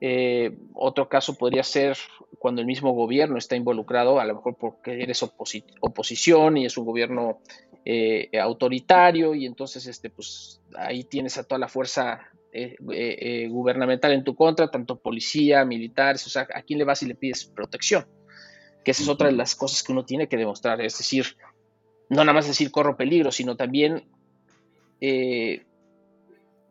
Eh, 0.00 0.58
otro 0.74 1.08
caso 1.08 1.36
podría 1.38 1.62
ser 1.62 1.96
cuando 2.38 2.60
el 2.60 2.66
mismo 2.66 2.92
gobierno 2.92 3.38
está 3.38 3.56
involucrado, 3.56 4.20
a 4.20 4.26
lo 4.26 4.34
mejor 4.34 4.56
porque 4.58 5.02
eres 5.02 5.22
oposición 5.22 6.58
y 6.58 6.66
es 6.66 6.76
un 6.76 6.84
gobierno 6.84 7.40
eh, 7.84 8.28
autoritario 8.38 9.34
y 9.34 9.46
entonces 9.46 9.86
este, 9.86 10.10
pues, 10.10 10.60
ahí 10.76 11.04
tienes 11.04 11.38
a 11.38 11.44
toda 11.44 11.58
la 11.58 11.68
fuerza 11.68 12.20
eh, 12.52 13.48
gubernamental 13.48 14.12
en 14.12 14.24
tu 14.24 14.34
contra, 14.34 14.70
tanto 14.70 14.98
policía, 14.98 15.64
militares, 15.64 16.26
o 16.26 16.30
sea, 16.30 16.46
¿a 16.54 16.62
quién 16.62 16.78
le 16.78 16.84
vas 16.84 17.02
y 17.02 17.06
le 17.06 17.14
pides 17.14 17.46
protección? 17.46 18.06
Que 18.86 18.92
esa 18.92 19.02
es 19.02 19.08
otra 19.08 19.26
de 19.26 19.32
las 19.32 19.56
cosas 19.56 19.82
que 19.82 19.90
uno 19.90 20.04
tiene 20.04 20.28
que 20.28 20.36
demostrar, 20.36 20.80
es 20.80 20.96
decir, 20.96 21.36
no 22.08 22.18
nada 22.18 22.34
más 22.34 22.46
decir 22.46 22.70
corro 22.70 22.96
peligro, 22.96 23.32
sino 23.32 23.56
también 23.56 24.08
que 25.00 25.64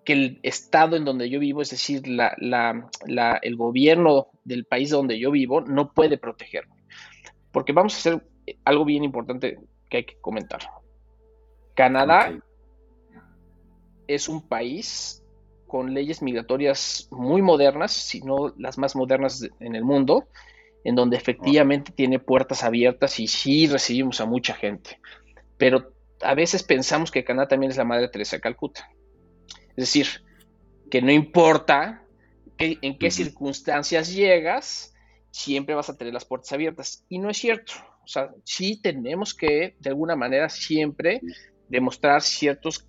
el 0.07 0.39
estado 0.41 0.95
en 0.95 1.03
donde 1.03 1.29
yo 1.29 1.41
vivo, 1.41 1.61
es 1.61 1.71
decir, 1.71 2.03
el 2.05 3.55
gobierno 3.57 4.27
del 4.45 4.63
país 4.63 4.91
donde 4.91 5.19
yo 5.19 5.29
vivo, 5.29 5.59
no 5.59 5.91
puede 5.91 6.17
protegerme. 6.17 6.85
Porque 7.51 7.73
vamos 7.73 7.95
a 7.95 7.97
hacer 7.97 8.25
algo 8.63 8.85
bien 8.85 9.03
importante 9.03 9.59
que 9.89 9.97
hay 9.97 10.05
que 10.05 10.15
comentar. 10.21 10.61
Canadá 11.73 12.39
es 14.07 14.29
un 14.29 14.47
país 14.47 15.21
con 15.67 15.93
leyes 15.93 16.21
migratorias 16.21 17.09
muy 17.11 17.41
modernas, 17.41 17.91
si 17.91 18.21
no 18.21 18.53
las 18.57 18.77
más 18.77 18.95
modernas 18.95 19.49
en 19.59 19.75
el 19.75 19.83
mundo, 19.83 20.29
en 20.85 20.95
donde 20.95 21.17
efectivamente 21.17 21.91
tiene 21.91 22.19
puertas 22.19 22.63
abiertas 22.63 23.19
y 23.19 23.27
sí 23.27 23.67
recibimos 23.67 24.21
a 24.21 24.25
mucha 24.25 24.53
gente. 24.53 24.99
Pero 25.57 25.91
a 26.21 26.35
veces 26.35 26.63
pensamos 26.63 27.11
que 27.11 27.23
Canadá 27.23 27.49
también 27.49 27.71
es 27.71 27.77
la 27.77 27.83
Madre 27.83 28.07
Teresa 28.07 28.37
de 28.37 28.41
Calcuta. 28.41 28.89
Es 29.69 29.75
decir, 29.75 30.07
que 30.89 31.01
no 31.01 31.11
importa 31.11 32.03
en 32.59 32.97
qué 32.99 33.09
circunstancias 33.09 34.13
llegas, 34.13 34.93
siempre 35.31 35.73
vas 35.75 35.89
a 35.89 35.97
tener 35.97 36.13
las 36.13 36.23
puertas 36.23 36.53
abiertas. 36.53 37.03
Y 37.09 37.17
no 37.17 37.31
es 37.31 37.37
cierto. 37.37 37.73
O 38.03 38.07
sea, 38.07 38.29
sí 38.43 38.79
tenemos 38.79 39.33
que, 39.33 39.75
de 39.79 39.89
alguna 39.89 40.15
manera, 40.15 40.49
siempre 40.49 41.19
demostrar 41.67 42.21
ciertas 42.21 42.87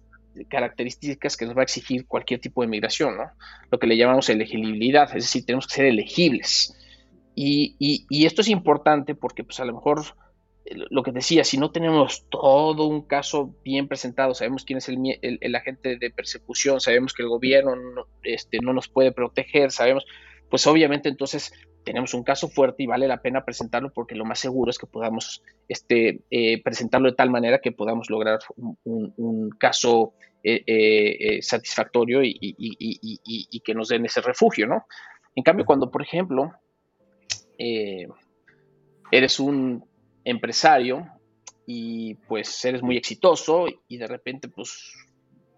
características 0.51 1.35
que 1.35 1.47
nos 1.47 1.57
va 1.57 1.63
a 1.63 1.65
exigir 1.65 2.07
cualquier 2.07 2.41
tipo 2.41 2.61
de 2.61 2.69
migración, 2.69 3.17
¿no? 3.17 3.31
Lo 3.71 3.79
que 3.79 3.87
le 3.87 3.97
llamamos 3.97 4.29
elegibilidad, 4.29 5.09
es 5.17 5.25
decir, 5.25 5.47
tenemos 5.47 5.67
que 5.67 5.75
ser 5.77 5.87
elegibles. 5.87 6.77
Y, 7.39 7.77
y 7.79 8.25
esto 8.27 8.41
es 8.41 8.49
importante 8.49 9.15
porque, 9.15 9.45
pues, 9.45 9.61
a 9.61 9.67
lo 9.67 9.75
mejor 9.75 10.03
lo 10.91 11.03
que 11.03 11.13
decía, 11.13 11.45
si 11.45 11.59
no 11.59 11.71
tenemos 11.71 12.27
todo 12.29 12.87
un 12.87 13.03
caso 13.03 13.55
bien 13.65 13.89
presentado, 13.89 14.35
sabemos 14.35 14.65
quién 14.65 14.79
es 14.79 14.89
el, 14.89 15.55
agente 15.55 15.97
de 15.97 16.11
persecución, 16.11 16.81
sabemos 16.81 17.13
que 17.13 17.23
el 17.23 17.29
gobierno 17.29 17.77
no, 17.77 18.07
este, 18.23 18.59
no 18.61 18.73
nos 18.73 18.89
puede 18.89 19.13
proteger, 19.13 19.71
sabemos, 19.71 20.05
pues 20.51 20.67
obviamente 20.67 21.09
entonces 21.09 21.53
tenemos 21.85 22.15
un 22.15 22.25
caso 22.25 22.49
fuerte 22.49 22.83
y 22.83 22.87
vale 22.87 23.07
la 23.07 23.23
pena 23.23 23.45
presentarlo 23.45 23.93
porque 23.93 24.17
lo 24.17 24.25
más 24.25 24.41
seguro 24.41 24.71
es 24.71 24.79
que 24.79 24.87
podamos 24.87 25.43
este, 25.69 26.23
eh, 26.31 26.61
presentarlo 26.63 27.11
de 27.11 27.17
tal 27.17 27.31
manera 27.31 27.61
que 27.61 27.71
podamos 27.71 28.11
lograr 28.11 28.41
un, 28.57 29.51
caso 29.59 30.15
eh, 30.43 30.65
eh, 30.67 31.43
satisfactorio 31.43 32.25
y, 32.25 32.37
y, 32.41 33.61
que 33.61 33.75
nos 33.75 33.89
den 33.89 34.05
ese 34.05 34.21
refugio, 34.21 34.67
¿no? 34.67 34.87
En 35.37 35.45
cambio, 35.45 35.65
cuando, 35.65 35.91
por 35.91 36.03
ejemplo, 36.03 36.53
eres 37.59 39.41
un 39.41 39.85
empresario 40.25 41.07
y 41.67 42.15
pues 42.15 42.65
eres 42.65 42.83
muy 42.83 42.97
exitoso 42.97 43.67
y 43.89 43.97
de 43.97 44.07
repente 44.07 44.49
pues 44.49 44.93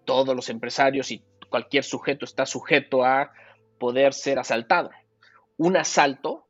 todos 0.05 0.35
los 0.35 0.49
empresarios 0.49 1.11
y 1.11 1.23
cualquier 1.49 1.83
sujeto 1.83 2.25
está 2.25 2.45
sujeto 2.45 3.03
a 3.03 3.31
poder 3.79 4.13
ser 4.13 4.39
asaltado. 4.39 4.89
Un 5.57 5.77
asalto 5.77 6.47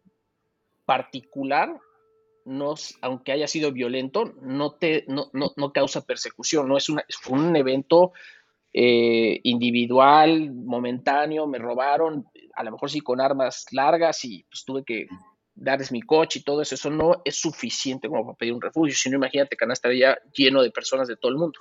particular, 0.86 1.70
no, 2.46 2.75
aunque 3.01 3.32
haya 3.32 3.48
sido 3.48 3.72
violento, 3.72 4.34
no, 4.41 4.72
te, 4.72 5.06
no, 5.08 5.72
causa 5.74 6.06
persecución, 6.06 6.68
no 6.68 6.77
es, 6.77 6.89
una, 6.89 7.03
un 7.29 7.56
evento 7.56 8.12
eh, 8.74 9.39
individual, 9.44 10.51
momentáneo, 10.53 11.48
me 11.48 11.58
robaron, 11.58 12.25
a 12.56 12.63
lo 12.63 12.72
mejor 12.72 12.89
sí 12.89 13.01
con 13.01 13.22
armas 13.22 13.65
largas 13.72 14.24
y 14.25 14.44
pues 14.50 14.63
tuve 14.65 14.84
que 14.84 15.08
darles 15.60 15.92
mi 15.92 16.01
coche 16.01 16.39
y 16.39 16.44
todo 16.44 16.62
eso, 16.62 16.75
eso 16.75 16.89
no 16.89 17.22
es 17.25 17.39
suficiente 17.39 18.08
como 18.08 18.25
para 18.25 18.38
pedir 18.38 18.54
un 18.54 18.62
refugio, 18.62 18.96
sino 18.96 19.18
imagínate 19.18 19.56
que 19.56 19.66
estaría 19.72 20.18
lleno 20.34 20.62
de 20.62 20.72
personas 20.72 21.08
de 21.08 21.18
todo 21.18 21.32
el 21.32 21.38
mundo. 21.38 21.60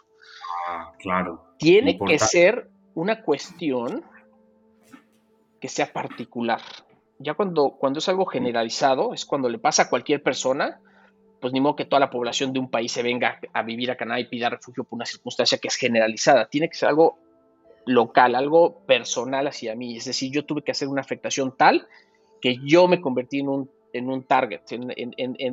Ah, 0.69 0.93
claro. 0.99 1.55
Tiene 1.59 1.99
que 1.99 2.19
ser 2.19 2.71
una 2.95 3.23
cuestión 3.23 4.05
que 5.61 5.69
sea 5.69 5.93
particular. 5.93 6.61
Ya 7.19 7.35
cuando, 7.35 7.71
cuando 7.71 7.99
es 7.99 8.09
algo 8.09 8.27
generalizado, 8.27 9.13
es 9.13 9.25
cuando 9.25 9.49
le 9.49 9.59
pasa 9.59 9.83
a 9.83 9.89
cualquier 9.91 10.23
persona, 10.23 10.81
pues 11.41 11.53
ni 11.53 11.61
modo 11.61 11.75
que 11.75 11.85
toda 11.85 11.99
la 11.99 12.11
población 12.11 12.53
de 12.53 12.61
un 12.61 12.71
país 12.71 12.93
se 12.93 13.03
venga 13.03 13.41
a 13.53 13.63
vivir 13.63 13.91
a 13.91 13.97
Canadá 13.97 14.21
y 14.21 14.27
pida 14.27 14.49
refugio 14.49 14.85
por 14.85 14.97
una 14.97 15.07
circunstancia 15.07 15.59
que 15.59 15.69
es 15.69 15.75
generalizada. 15.75 16.47
Tiene 16.47 16.69
que 16.69 16.77
ser 16.77 16.89
algo 16.89 17.19
local, 17.87 18.37
algo 18.37 18.81
personal 18.87 19.49
hacia 19.49 19.75
mí. 19.75 19.97
Es 19.97 20.05
decir, 20.05 20.31
yo 20.33 20.45
tuve 20.45 20.63
que 20.63 20.71
hacer 20.71 20.87
una 20.87 21.01
afectación 21.01 21.57
tal 21.57 21.89
que 22.41 22.59
yo 22.65 22.87
me 22.87 23.01
convertí 23.01 23.41
en 23.41 23.49
un 23.49 23.78
en 23.99 24.09
un 24.09 24.25
target, 24.25 24.61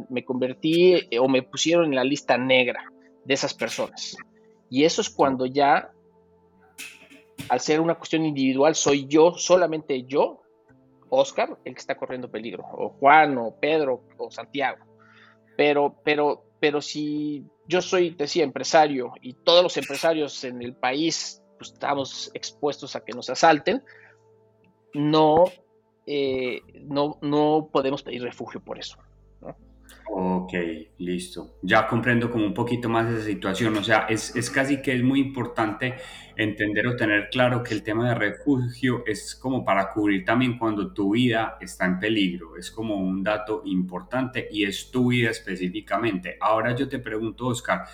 me 0.10 0.24
convertí 0.24 0.94
eh, 1.10 1.20
o 1.20 1.28
me 1.28 1.44
pusieron 1.44 1.86
en 1.86 1.96
la 1.96 2.04
lista 2.04 2.38
negra 2.38 2.92
de 3.24 3.34
esas 3.34 3.54
personas. 3.54 4.16
Y 4.70 4.84
eso 4.84 5.02
es 5.02 5.10
cuando 5.10 5.46
ya, 5.46 5.92
al 7.50 7.60
ser 7.60 7.82
una 7.82 7.96
cuestión 7.96 8.25
individual, 8.25 8.75
soy 8.75 9.06
yo, 9.08 9.34
solamente 9.34 10.04
yo, 10.04 10.42
Oscar, 11.10 11.58
el 11.64 11.74
que 11.74 11.80
está 11.80 11.96
corriendo 11.96 12.30
peligro, 12.30 12.64
o 12.72 12.90
Juan, 12.90 13.38
o 13.38 13.56
Pedro, 13.60 14.04
o 14.18 14.32
Santiago. 14.32 14.86
Pero, 15.56 15.96
pero, 16.04 16.44
pero 16.60 16.82
si 16.82 17.46
yo 17.68 17.82
soy, 17.82 18.12
decía, 18.12 18.44
empresario 18.44 19.14
y 19.22 19.34
todos 19.34 19.64
los 19.64 19.78
empresarios 19.78 20.44
en 20.44 20.62
el 20.62 20.75
país 20.75 21.42
pues, 21.58 21.72
estamos 21.72 22.32
expuestos 22.34 22.96
a 22.96 23.04
que 23.04 23.14
nos 23.14 23.30
asalten, 23.30 23.84
no 24.94 25.46
eh, 26.06 26.62
no, 26.84 27.18
no 27.22 27.70
podemos 27.72 28.04
pedir 28.04 28.22
refugio 28.22 28.60
por 28.60 28.80
eso. 28.80 28.98
Ok, 30.08 30.54
listo. 31.00 31.58
Ya 31.64 31.88
comprendo 31.88 32.30
como 32.32 32.46
un 32.46 32.54
poquito 32.54 32.88
más 32.88 33.12
esa 33.12 33.26
situación. 33.26 33.76
O 33.76 33.84
sea, 33.84 34.06
es, 34.08 34.36
es, 34.36 34.50
casi 34.50 34.82
que 34.82 34.94
es 34.94 35.04
muy 35.04 35.20
importante 35.20 35.96
entender 36.38 36.88
o 36.88 36.96
tener 36.96 37.30
claro 37.30 37.64
que 37.64 37.74
el 37.74 37.82
tema 37.82 38.10
de 38.10 38.16
refugio 38.16 39.04
es 39.08 39.36
como 39.36 39.66
para 39.66 39.90
cubrir 39.90 40.24
también 40.24 40.58
cuando 40.60 40.94
tu 40.94 41.14
vida 41.14 41.58
está 41.60 41.86
en 41.86 42.00
peligro. 42.00 42.56
Es 42.56 42.70
como 42.70 42.96
un 42.96 43.24
dato 43.24 43.64
importante 43.66 44.48
y 44.52 44.64
es 44.64 44.92
tu 44.92 45.10
vida 45.10 45.32
específicamente. 45.32 46.38
Ahora 46.40 46.76
yo 46.76 46.88
te 46.88 47.00
pregunto, 47.00 47.48
Oscar, 47.48 47.86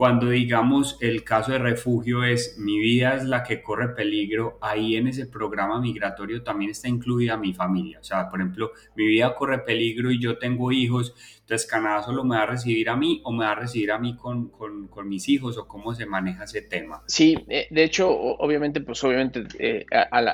cuando 0.00 0.30
digamos 0.30 0.96
el 1.02 1.24
caso 1.24 1.52
de 1.52 1.58
refugio 1.58 2.24
es 2.24 2.56
mi 2.56 2.78
vida 2.78 3.16
es 3.16 3.24
la 3.24 3.42
que 3.42 3.62
corre 3.62 3.94
peligro, 3.94 4.56
ahí 4.62 4.96
en 4.96 5.08
ese 5.08 5.26
programa 5.26 5.78
migratorio 5.78 6.42
también 6.42 6.70
está 6.70 6.88
incluida 6.88 7.36
mi 7.36 7.52
familia. 7.52 8.00
O 8.00 8.02
sea, 8.02 8.30
por 8.30 8.40
ejemplo, 8.40 8.70
mi 8.96 9.06
vida 9.06 9.34
corre 9.34 9.58
peligro 9.58 10.10
y 10.10 10.18
yo 10.18 10.38
tengo 10.38 10.72
hijos, 10.72 11.14
entonces 11.40 11.68
Canadá 11.68 12.02
solo 12.02 12.24
me 12.24 12.36
va 12.36 12.44
a 12.44 12.46
recibir 12.46 12.88
a 12.88 12.96
mí 12.96 13.20
o 13.24 13.30
me 13.30 13.44
va 13.44 13.52
a 13.52 13.56
recibir 13.56 13.92
a 13.92 13.98
mí 13.98 14.16
con, 14.16 14.48
con, 14.48 14.88
con 14.88 15.06
mis 15.06 15.28
hijos 15.28 15.58
o 15.58 15.68
cómo 15.68 15.94
se 15.94 16.06
maneja 16.06 16.44
ese 16.44 16.62
tema. 16.62 17.02
Sí, 17.06 17.36
eh, 17.50 17.66
de 17.68 17.84
hecho, 17.84 18.08
obviamente, 18.10 18.80
pues 18.80 19.04
obviamente 19.04 19.44
eh, 19.58 19.84
al, 20.10 20.28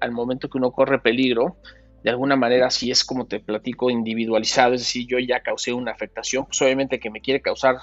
al, 0.00 0.10
momento 0.10 0.50
que 0.50 0.58
uno 0.58 0.72
corre 0.72 0.98
peligro, 0.98 1.58
de 2.02 2.10
alguna 2.10 2.34
manera, 2.34 2.70
si 2.70 2.90
es 2.90 3.04
como 3.04 3.28
te 3.28 3.38
platico, 3.38 3.88
individualizado, 3.88 4.74
es 4.74 4.80
decir, 4.80 5.06
yo 5.06 5.20
ya 5.20 5.44
causé 5.44 5.72
una 5.72 5.92
afectación, 5.92 6.44
pues 6.46 6.60
obviamente 6.60 6.98
que 6.98 7.08
me 7.08 7.20
quiere 7.20 7.40
causar 7.40 7.76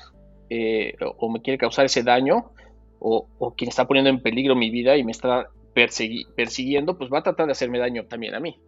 eh, 0.50 0.96
o 1.18 1.30
me 1.30 1.42
quiere 1.42 1.58
causar 1.58 1.86
ese 1.86 2.04
daño, 2.04 2.52
o, 3.00 3.54
quien 3.56 3.70
está 3.70 3.88
poniendo 3.88 4.10
en 4.10 4.22
peligro 4.22 4.56
mi 4.56 4.70
vida 4.70 4.98
y 4.98 5.04
me 5.04 5.12
está 5.12 5.50
persiguiendo, 5.74 6.98
pues 6.98 7.10
va 7.12 7.20
a 7.20 7.24
tratar 7.24 7.46
de 7.46 7.54
hacerme 7.54 7.80
daño 7.80 8.06
también 8.06 8.36
a 8.36 8.40
mí. 8.40 8.60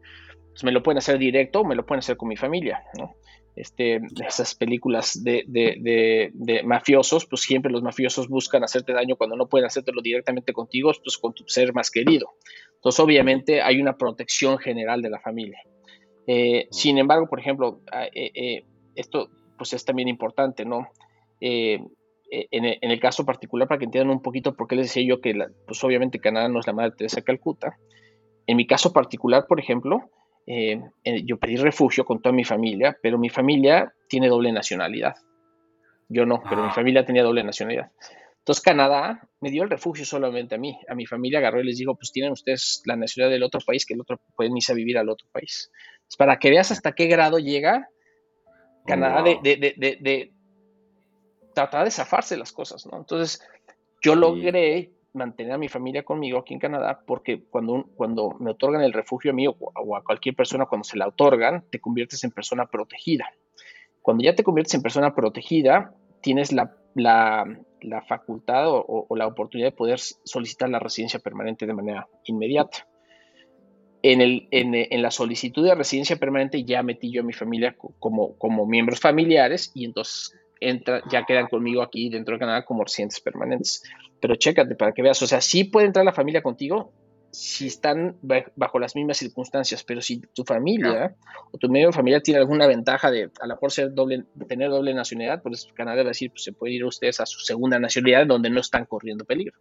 Pues 0.52 0.64
me 0.64 0.72
lo 0.72 0.84
pueden 0.84 1.00
hacer 1.00 1.18
directo, 1.18 1.64
me 1.64 1.76
lo 1.76 1.86
pueden 1.86 2.00
hacer 2.00 2.18
con 2.18 2.30
mi 2.30 2.38
familia, 2.38 2.84
Este, 3.56 4.00
esas 4.26 4.56
películas 4.56 5.22
de, 5.24 5.44
de, 5.48 6.64
mafiosos, 6.64 7.26
pues 7.26 7.42
siempre 7.42 7.72
los 7.72 7.84
mafiosos 7.84 8.30
buscan 8.30 8.64
hacerte 8.64 8.94
daño 8.94 9.18
cuando 9.18 9.36
no 9.36 9.48
pueden 9.48 9.66
hacértelo 9.66 10.02
directamente 10.02 10.54
contigo, 10.54 10.92
pues 11.04 11.18
con 11.18 11.34
tu 11.34 11.44
ser 11.48 11.74
más 11.74 11.92
querido. 11.92 12.30
Entonces, 12.76 13.00
obviamente, 13.00 13.62
hay 13.62 13.82
una 13.82 13.98
protección 13.98 14.58
general 14.58 15.02
de 15.02 15.10
la 15.10 15.20
familia. 15.20 15.60
Eh, 16.28 16.68
sin 16.72 16.98
embargo, 16.98 17.28
por 17.28 17.40
ejemplo, 17.40 17.82
eh, 18.14 18.64
esto 18.96 19.30
pues 19.58 19.74
es 19.74 19.86
también 19.86 20.08
importante, 20.08 20.66
¿no? 20.66 20.88
Eh, 21.42 21.80
eh, 22.32 22.48
en, 22.52 22.92
el 22.92 23.00
caso 23.02 23.26
particular, 23.26 23.68
para 23.68 23.80
que 23.80 23.86
entiendan 23.86 24.16
un 24.16 24.22
poquito 24.22 24.56
por 24.56 24.68
qué 24.68 24.78
les 24.78 24.88
decía 24.88 25.04
yo 25.06 25.20
que, 25.20 25.36
pues 25.68 25.84
obviamente 25.84 26.20
Canadá 26.20 26.48
no 26.48 26.60
es 26.62 26.68
la 26.68 26.74
Madre 26.74 26.94
Teresa 26.98 27.18
de 27.18 27.24
Calcuta. 27.24 27.78
En 28.48 28.56
mi 28.56 28.66
caso 28.66 28.94
particular, 28.94 29.46
por 29.48 29.60
ejemplo, 29.60 30.10
eh, 30.48 30.82
yo 31.26 31.38
pedí 31.38 31.58
refugio 31.58 32.06
con 32.06 32.22
toda 32.22 32.34
mi 32.34 32.44
familia, 32.44 32.98
pero 33.02 33.18
mi 33.18 33.30
familia 33.30 33.94
tiene 34.08 34.30
doble 34.30 34.52
nacionalidad. 34.52 35.16
Yo 36.08 36.26
no, 36.26 36.42
pero 36.50 36.62
mi 36.62 36.70
ah. 36.70 36.74
familia 36.74 37.06
tenía 37.06 37.24
doble 37.24 37.44
nacionalidad. 37.44 37.92
Entonces 38.40 38.64
Canadá 38.64 39.30
me 39.40 39.52
dio 39.52 39.64
el 39.64 39.70
refugio 39.70 40.04
solamente 40.04 40.56
a 40.56 40.58
mí. 40.58 40.78
A 40.88 40.96
mi 40.96 41.06
familia 41.06 41.40
agarró 41.40 41.62
y 41.62 41.66
les 41.66 41.78
dijo, 41.78 41.96
pues 41.96 42.12
tienen 42.12 42.32
ustedes 42.32 42.82
la 42.86 42.96
nacionalidad 42.96 43.36
del 43.36 43.44
otro 43.44 43.60
país, 43.66 43.86
que 43.86 43.94
el 43.94 44.02
otro 44.02 44.20
pueden 44.36 44.58
irse 44.58 44.72
a 44.72 44.76
vivir 44.76 44.98
al 44.98 45.10
otro 45.10 45.28
país. 45.32 45.72
para 46.18 46.38
que 46.38 46.50
veas 46.50 46.72
hasta 46.72 46.94
qué 46.94 47.08
grado 47.08 47.40
llega 47.40 47.88
Canadá 48.86 49.22
de, 49.22 49.38
de, 49.44 50.32
tratar 51.54 51.86
de 51.86 51.92
zafarse 51.92 52.38
las 52.38 52.52
cosas, 52.52 52.86
¿no? 52.86 52.98
Entonces, 52.98 53.42
yo 54.02 54.16
logré 54.16 54.92
mantener 55.14 55.54
a 55.54 55.58
mi 55.58 55.68
familia 55.68 56.04
conmigo 56.04 56.40
aquí 56.40 56.54
en 56.54 56.60
Canadá 56.60 57.02
porque 57.06 57.44
cuando, 57.44 57.86
cuando 57.96 58.36
me 58.40 58.52
otorgan 58.52 58.82
el 58.82 58.94
refugio 58.94 59.32
a 59.32 59.34
mí 59.34 59.48
o, 59.48 59.56
a 59.96 60.04
cualquier 60.04 60.36
persona, 60.36 60.66
cuando 60.66 60.84
se 60.84 60.98
la 60.98 61.08
otorgan, 61.08 61.64
te 61.70 61.80
conviertes 61.80 62.24
en 62.24 62.32
persona 62.32 62.66
protegida. 62.68 63.30
Cuando 64.02 64.24
ya 64.24 64.36
te 64.36 64.44
conviertes 64.44 64.74
en 64.74 64.82
persona 64.82 65.14
protegida, 65.14 65.94
tienes 66.22 66.52
la, 66.52 66.74
facultad 68.08 68.66
o, 68.70 69.08
la 69.16 69.28
oportunidad 69.28 69.70
de 69.70 69.76
poder 69.76 70.00
solicitar 70.00 70.70
la 70.70 70.80
residencia 70.80 71.20
permanente 71.20 71.66
de 71.66 71.74
manera 71.74 72.08
inmediata. 72.26 72.88
En, 74.04 74.20
el, 74.20 74.48
en, 74.50 75.02
la 75.04 75.12
solicitud 75.12 75.64
de 75.64 75.76
residencia 75.76 76.16
permanente 76.16 76.64
ya 76.64 76.82
metí 76.82 77.12
yo 77.12 77.22
a 77.22 77.26
mi 77.26 77.34
familia 77.34 77.76
como, 78.00 78.36
como 78.40 78.66
miembros 78.66 79.00
familiares 79.00 79.72
y 79.76 79.86
entonces 79.86 80.36
entra, 80.62 81.02
ya 81.12 81.26
quedan 81.26 81.48
conmigo 81.48 81.82
aquí 81.82 82.10
dentro 82.10 82.36
de 82.36 82.40
Canadá 82.40 82.64
como 82.64 82.84
residentes 82.84 83.20
permanentes. 83.20 83.84
Pero 84.22 84.36
chécate 84.36 84.76
para 84.76 84.94
que 84.94 85.02
veas, 85.02 85.22
o 85.22 85.28
sea, 85.28 85.42
sí 85.42 85.66
puede 85.66 85.88
entrar 85.88 86.06
la 86.06 86.14
familia 86.14 86.42
contigo 86.42 86.94
si 87.32 87.68
están 87.68 88.18
bajo 88.56 88.80
las 88.80 88.96
mismas 88.96 89.18
circunstancias, 89.18 89.84
pero 89.84 90.02
si 90.02 90.20
tu 90.20 90.44
familia 90.44 91.16
o 91.52 91.58
tu 91.58 91.70
medio 91.70 91.88
de 91.88 91.94
familia 91.94 92.20
tiene 92.20 92.40
alguna 92.42 92.68
ventaja 92.68 93.10
de 93.10 93.32
a 93.40 93.48
lo 93.48 93.56
mejor 93.56 93.72
ser 93.72 93.94
doble, 93.94 94.26
tener 94.48 94.70
doble 94.70 94.94
nacionalidad, 94.94 95.42
pues 95.42 95.68
Canadá 95.74 95.98
va 95.98 96.10
a 96.10 96.12
decir, 96.12 96.32
pues 96.32 96.44
se 96.44 96.52
puede 96.52 96.74
ir 96.74 96.84
ustedes 96.84 97.22
a 97.22 97.26
su 97.26 97.40
segunda 97.40 97.80
nacionalidad 97.80 98.28
donde 98.28 98.50
no 98.50 98.60
están 98.60 98.86
corriendo 98.86 99.24
peligro. 99.24 99.58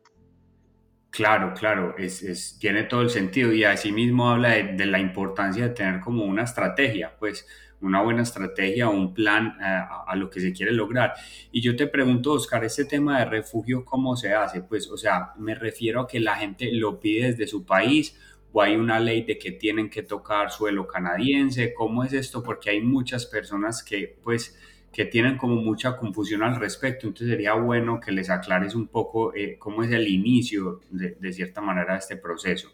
Claro, 1.11 1.55
claro, 1.55 1.97
es, 1.97 2.57
tiene 2.61 2.85
todo 2.85 3.03
el 3.03 3.11
sentido 3.11 3.53
y 3.53 3.65
asimismo 3.65 4.31
habla 4.31 4.51
de, 4.51 4.63
de, 4.75 4.87
la 4.87 5.01
importancia 5.01 5.69
de 5.69 5.75
tener 5.75 6.01
como 6.01 6.25
una 6.25 6.45
estrategia, 6.45 7.17
pues 7.19 7.47
una 7.81 8.03
buena 8.03 8.23
estrategia 8.23 8.89
o 8.89 8.93
un 8.93 9.15
plan 9.15 9.57
eh, 9.61 9.85
a, 10.07 10.15
lo 10.17 10.29
que 10.31 10.41
se 10.41 10.53
quiere 10.53 10.73
lograr. 10.73 11.15
Y 11.51 11.61
yo 11.61 11.77
te 11.77 11.87
pregunto, 11.87 12.33
Oscar, 12.33 12.65
este 12.65 12.85
tema 12.85 13.19
de 13.19 13.25
refugio, 13.25 13.85
¿cómo 13.85 14.17
se 14.17 14.35
hace? 14.35 14.61
Pues, 14.61 14.89
o 14.91 14.97
sea, 14.97 15.33
me 15.39 15.55
refiero 15.55 16.03
a 16.03 16.09
que 16.09 16.21
la 16.21 16.37
gente 16.37 16.71
lo 16.73 17.01
pide 17.01 17.29
desde 17.29 17.47
su 17.47 17.65
país 17.65 18.19
o 18.53 18.61
hay 18.63 18.77
una 18.77 18.99
ley 19.01 19.23
de 19.23 19.39
que 19.39 19.53
tienen 19.53 19.89
que 19.89 20.03
tocar 20.03 20.51
suelo 20.51 20.87
canadiense. 20.87 21.73
¿Cómo 21.73 22.05
es 22.05 22.13
esto? 22.13 22.43
Porque 22.43 22.71
hay 22.71 22.81
muchas 22.81 23.27
personas 23.27 23.83
que, 23.83 24.19
pues, 24.23 24.59
que 24.93 25.05
tienen 25.05 25.39
como 25.39 25.57
mucha 25.57 25.97
confusión 25.97 26.43
al 26.43 26.57
respecto. 26.57 27.07
Entonces 27.07 27.29
sería 27.29 27.55
bueno 27.55 28.01
que 28.01 28.13
les 28.13 28.29
aclares 28.29 28.75
un 28.75 28.89
poco 28.89 29.35
eh, 29.35 29.57
cómo 29.59 29.83
es 29.83 29.91
el 29.93 30.09
inicio, 30.09 30.81
de, 30.91 31.17
de 31.19 31.33
cierta 31.33 31.61
manera, 31.61 31.93
de 31.95 32.01
este 32.01 32.17
proceso. 32.17 32.71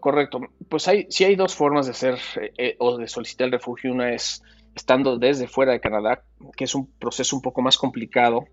Correcto. 0.00 0.40
Pues 0.68 0.88
hay, 0.88 1.06
sí 1.10 1.24
hay 1.24 1.36
dos 1.36 1.54
formas 1.54 1.86
de 1.86 1.92
hacer 1.92 2.18
eh, 2.40 2.52
eh, 2.56 2.76
o 2.78 2.96
de 2.96 3.08
solicitar 3.08 3.46
el 3.46 3.52
refugio. 3.52 3.92
Una 3.92 4.12
es 4.12 4.42
estando 4.74 5.18
desde 5.18 5.48
fuera 5.48 5.72
de 5.72 5.80
Canadá, 5.80 6.22
que 6.56 6.64
es 6.64 6.74
un 6.74 6.86
proceso 6.98 7.36
un 7.36 7.42
poco 7.42 7.62
más 7.62 7.78
complicado 7.78 8.44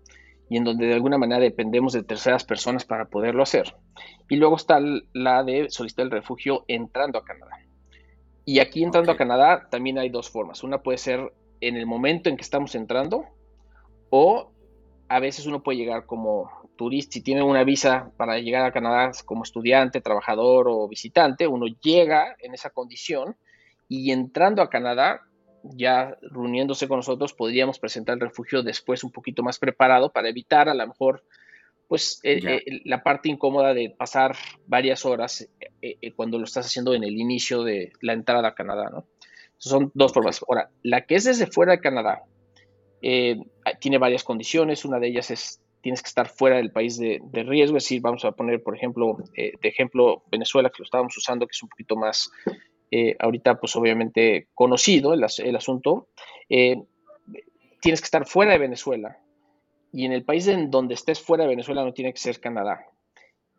y 0.48 0.56
en 0.56 0.64
donde 0.64 0.86
de 0.86 0.94
alguna 0.94 1.18
manera 1.18 1.40
dependemos 1.40 1.92
de 1.92 2.02
terceras 2.02 2.44
personas 2.44 2.84
para 2.84 3.06
poderlo 3.06 3.42
hacer. 3.42 3.74
Y 4.28 4.36
luego 4.36 4.56
está 4.56 4.80
la 5.12 5.42
de 5.42 5.70
solicitar 5.70 6.04
el 6.06 6.10
refugio 6.10 6.64
entrando 6.68 7.18
a 7.18 7.24
Canadá. 7.24 7.58
Y 8.44 8.58
aquí 8.58 8.82
entrando 8.82 9.12
a 9.12 9.16
Canadá 9.16 9.68
también 9.70 9.98
hay 9.98 10.10
dos 10.10 10.30
formas. 10.30 10.62
Una 10.62 10.78
puede 10.78 10.98
ser 10.98 11.32
en 11.60 11.76
el 11.76 11.86
momento 11.86 12.28
en 12.28 12.36
que 12.36 12.42
estamos 12.42 12.74
entrando 12.74 13.24
o 14.10 14.52
a 15.08 15.20
veces 15.20 15.46
uno 15.46 15.62
puede 15.62 15.78
llegar 15.78 16.06
como 16.06 16.50
turista, 16.76 17.12
si 17.12 17.22
tiene 17.22 17.42
una 17.42 17.64
visa 17.64 18.10
para 18.16 18.38
llegar 18.38 18.64
a 18.64 18.72
Canadá 18.72 19.12
como 19.24 19.44
estudiante, 19.44 20.00
trabajador 20.00 20.66
o 20.68 20.88
visitante, 20.88 21.46
uno 21.46 21.66
llega 21.82 22.36
en 22.38 22.54
esa 22.54 22.70
condición 22.70 23.36
y 23.88 24.10
entrando 24.10 24.62
a 24.62 24.70
Canadá, 24.70 25.22
ya 25.62 26.16
reuniéndose 26.22 26.88
con 26.88 26.98
nosotros, 26.98 27.32
podríamos 27.32 27.78
presentar 27.78 28.14
el 28.14 28.20
refugio 28.20 28.62
después 28.62 29.04
un 29.04 29.12
poquito 29.12 29.42
más 29.42 29.58
preparado 29.58 30.12
para 30.12 30.28
evitar 30.28 30.68
a 30.68 30.74
lo 30.74 30.86
mejor 30.86 31.24
pues 31.86 32.18
eh, 32.22 32.40
eh, 32.42 32.80
la 32.86 33.02
parte 33.02 33.28
incómoda 33.28 33.74
de 33.74 33.94
pasar 33.96 34.34
varias 34.66 35.04
horas 35.04 35.48
eh, 35.82 36.12
cuando 36.12 36.38
lo 36.38 36.44
estás 36.44 36.66
haciendo 36.66 36.94
en 36.94 37.04
el 37.04 37.18
inicio 37.18 37.62
de 37.62 37.92
la 38.00 38.14
entrada 38.14 38.48
a 38.48 38.54
Canadá, 38.54 38.88
¿no? 38.90 39.06
Son 39.58 39.92
dos 39.94 40.12
formas. 40.12 40.40
Ahora, 40.48 40.70
la 40.82 41.02
que 41.02 41.14
es 41.14 41.24
desde 41.24 41.46
fuera 41.46 41.72
de 41.72 41.80
Canadá, 41.80 42.22
tiene 43.80 43.98
varias 43.98 44.24
condiciones. 44.24 44.84
Una 44.84 44.98
de 44.98 45.08
ellas 45.08 45.30
es 45.30 45.60
tienes 45.84 46.00
que 46.00 46.08
estar 46.08 46.30
fuera 46.30 46.56
del 46.56 46.72
país 46.72 46.96
de, 46.96 47.20
riesgo, 47.30 47.76
es 47.76 47.84
decir, 47.84 48.00
vamos 48.00 48.24
a 48.24 48.32
poner, 48.32 48.62
por 48.62 48.74
ejemplo, 48.74 49.18
eh, 49.36 49.52
de 49.60 49.68
ejemplo 49.68 50.22
Venezuela, 50.32 50.70
que 50.70 50.76
lo 50.78 50.84
estábamos 50.84 51.14
usando, 51.14 51.46
que 51.46 51.52
es 51.52 51.62
un 51.62 51.68
poquito 51.68 51.94
más, 51.94 52.30
eh, 52.90 53.14
ahorita, 53.18 53.60
pues 53.60 53.76
obviamente 53.76 54.48
conocido 54.54 55.12
el, 55.12 55.22
asunto, 55.22 56.08
eh, 56.48 56.82
tienes 57.82 58.00
que 58.00 58.06
estar 58.06 58.26
fuera 58.26 58.52
de 58.52 58.58
Venezuela 58.58 59.18
y 59.92 60.06
en 60.06 60.12
el 60.12 60.24
país 60.24 60.48
en 60.48 60.70
donde 60.70 60.94
estés 60.94 61.20
fuera 61.20 61.44
de 61.44 61.50
Venezuela 61.50 61.84
no 61.84 61.92
tiene 61.92 62.14
que 62.14 62.18
ser 62.18 62.40
Canadá. 62.40 62.86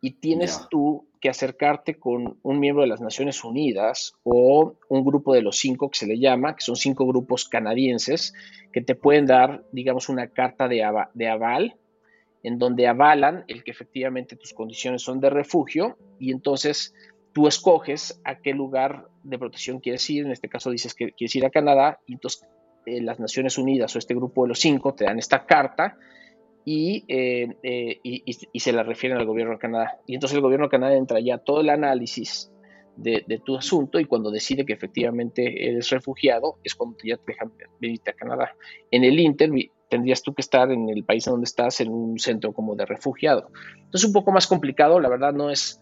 Y 0.06 0.12
tienes 0.12 0.68
tú 0.70 1.08
que 1.20 1.28
acercarte 1.28 1.96
con 1.96 2.38
un 2.44 2.60
miembro 2.60 2.84
de 2.84 2.88
las 2.88 3.00
Naciones 3.00 3.42
Unidas 3.42 4.14
o 4.22 4.76
un 4.88 5.04
grupo 5.04 5.34
de 5.34 5.42
los 5.42 5.58
cinco 5.58 5.90
que 5.90 5.98
se 5.98 6.06
le 6.06 6.20
llama, 6.20 6.54
que 6.54 6.60
son 6.60 6.76
cinco 6.76 7.04
grupos 7.08 7.48
canadienses, 7.48 8.32
que 8.72 8.82
te 8.82 8.94
pueden 8.94 9.26
dar, 9.26 9.64
digamos, 9.72 10.08
una 10.08 10.28
carta 10.28 10.68
de, 10.68 10.88
de 11.14 11.28
aval 11.28 11.74
en 12.44 12.56
donde 12.56 12.86
avalan 12.86 13.42
el 13.48 13.64
que 13.64 13.72
efectivamente 13.72 14.36
tus 14.36 14.52
condiciones 14.52 15.02
son 15.02 15.18
de 15.18 15.28
refugio 15.28 15.98
y 16.20 16.30
entonces 16.30 16.94
tú 17.32 17.48
escoges 17.48 18.20
a 18.22 18.36
qué 18.36 18.52
lugar 18.52 19.08
de 19.24 19.40
protección 19.40 19.80
quieres 19.80 20.08
ir, 20.08 20.24
en 20.24 20.30
este 20.30 20.48
caso 20.48 20.70
dices 20.70 20.94
que 20.94 21.10
quieres 21.10 21.34
ir 21.34 21.44
a 21.44 21.50
Canadá 21.50 21.98
y 22.06 22.12
entonces 22.12 22.46
eh, 22.86 23.02
las 23.02 23.18
Naciones 23.18 23.58
Unidas 23.58 23.96
o 23.96 23.98
este 23.98 24.14
grupo 24.14 24.44
de 24.44 24.50
los 24.50 24.60
cinco 24.60 24.94
te 24.94 25.04
dan 25.04 25.18
esta 25.18 25.46
carta 25.46 25.98
y, 26.68 27.04
eh, 27.06 27.56
eh, 27.62 28.00
y, 28.02 28.60
se 28.60 28.72
la 28.72 28.82
refieren 28.82 29.16
al 29.18 29.24
gobierno 29.24 29.52
de 29.52 29.60
Canadá. 29.60 30.00
Y 30.04 30.14
entonces 30.14 30.34
el 30.34 30.42
gobierno 30.42 30.66
de 30.66 30.70
Canadá 30.70 30.96
entra 30.96 31.20
ya 31.20 31.38
todo 31.38 31.60
el 31.60 31.70
análisis 31.70 32.50
de, 32.96 33.22
de, 33.24 33.38
tu 33.38 33.56
asunto 33.56 34.00
y 34.00 34.04
cuando 34.04 34.32
decide 34.32 34.66
que 34.66 34.72
efectivamente 34.72 35.68
eres 35.68 35.90
refugiado 35.90 36.58
es 36.64 36.74
cuando 36.74 36.96
ya 37.04 37.18
te 37.18 37.22
dejan 37.28 37.52
venirte 37.80 38.10
a 38.10 38.14
Canadá. 38.14 38.56
En 38.90 39.04
el 39.04 39.20
Inter 39.20 39.48
tendrías 39.88 40.22
tú 40.22 40.34
que 40.34 40.42
estar 40.42 40.72
en 40.72 40.88
el 40.88 41.04
país 41.04 41.26
donde 41.26 41.44
estás 41.44 41.80
en 41.80 41.92
un 41.92 42.18
centro 42.18 42.52
como 42.52 42.74
de 42.74 42.84
refugiado. 42.84 43.48
Entonces, 43.84 44.04
un 44.04 44.12
poco 44.12 44.32
más 44.32 44.48
complicado, 44.48 44.98
la 44.98 45.08
verdad 45.08 45.32
no 45.32 45.50
es, 45.50 45.80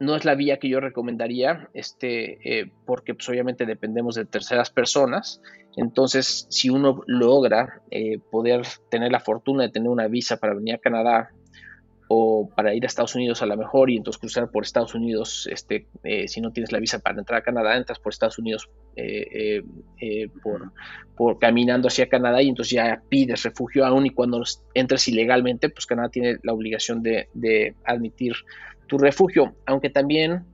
no 0.00 0.16
es 0.16 0.24
la 0.24 0.34
vía 0.34 0.58
que 0.58 0.68
yo 0.68 0.80
recomendaría, 0.80 1.68
este, 1.72 2.38
eh, 2.60 2.70
porque 2.84 3.14
pues, 3.14 3.28
obviamente 3.28 3.66
dependemos 3.66 4.14
de 4.14 4.24
terceras 4.24 4.70
personas. 4.70 5.40
Entonces, 5.76 6.46
si 6.50 6.70
uno 6.70 7.02
logra 7.06 7.82
eh, 7.90 8.18
poder 8.30 8.62
tener 8.90 9.12
la 9.12 9.20
fortuna 9.20 9.64
de 9.64 9.70
tener 9.70 9.88
una 9.88 10.08
visa 10.08 10.38
para 10.38 10.54
venir 10.54 10.74
a 10.74 10.78
Canadá 10.78 11.30
o 12.08 12.50
para 12.54 12.74
ir 12.74 12.84
a 12.84 12.86
Estados 12.86 13.14
Unidos 13.14 13.40
a 13.42 13.46
lo 13.46 13.56
mejor 13.56 13.90
y 13.90 13.96
entonces 13.96 14.20
cruzar 14.20 14.50
por 14.50 14.64
Estados 14.64 14.94
Unidos, 14.94 15.48
este, 15.50 15.86
eh, 16.02 16.28
si 16.28 16.40
no 16.40 16.52
tienes 16.52 16.70
la 16.70 16.78
visa 16.78 16.98
para 16.98 17.18
entrar 17.18 17.40
a 17.40 17.42
Canadá, 17.42 17.76
entras 17.76 17.98
por 17.98 18.12
Estados 18.12 18.38
Unidos 18.38 18.68
por, 20.42 20.70
por, 21.16 21.38
caminando 21.40 21.88
hacia 21.88 22.08
Canadá 22.08 22.40
y 22.42 22.48
entonces 22.48 22.72
ya 22.72 23.02
pides 23.08 23.42
refugio 23.42 23.84
aún 23.84 24.06
y 24.06 24.10
cuando 24.10 24.42
entres 24.74 25.08
ilegalmente, 25.08 25.70
pues 25.70 25.86
Canadá 25.86 26.10
tiene 26.10 26.36
la 26.42 26.52
obligación 26.52 27.02
de, 27.02 27.28
de 27.32 27.74
admitir 27.84 28.34
tu 28.86 28.98
refugio, 28.98 29.54
aunque 29.66 29.90
también 29.90 30.44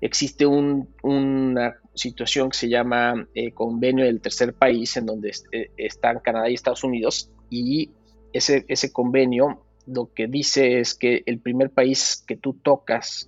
existe 0.00 0.46
una 0.46 1.74
situación 1.94 2.50
que 2.50 2.56
se 2.56 2.68
llama 2.68 3.28
eh, 3.34 3.52
convenio 3.52 4.04
del 4.04 4.20
tercer 4.20 4.54
país, 4.54 4.96
en 4.96 5.06
donde 5.06 5.32
eh, 5.52 5.70
están 5.76 6.20
Canadá 6.20 6.48
y 6.48 6.54
Estados 6.54 6.84
Unidos, 6.84 7.30
y 7.50 7.90
ese, 8.32 8.64
ese 8.68 8.92
convenio 8.92 9.64
lo 9.86 10.12
que 10.14 10.26
dice 10.26 10.80
es 10.80 10.94
que 10.94 11.22
el 11.26 11.40
primer 11.40 11.70
país 11.70 12.22
que 12.26 12.36
tú 12.36 12.54
tocas, 12.54 13.26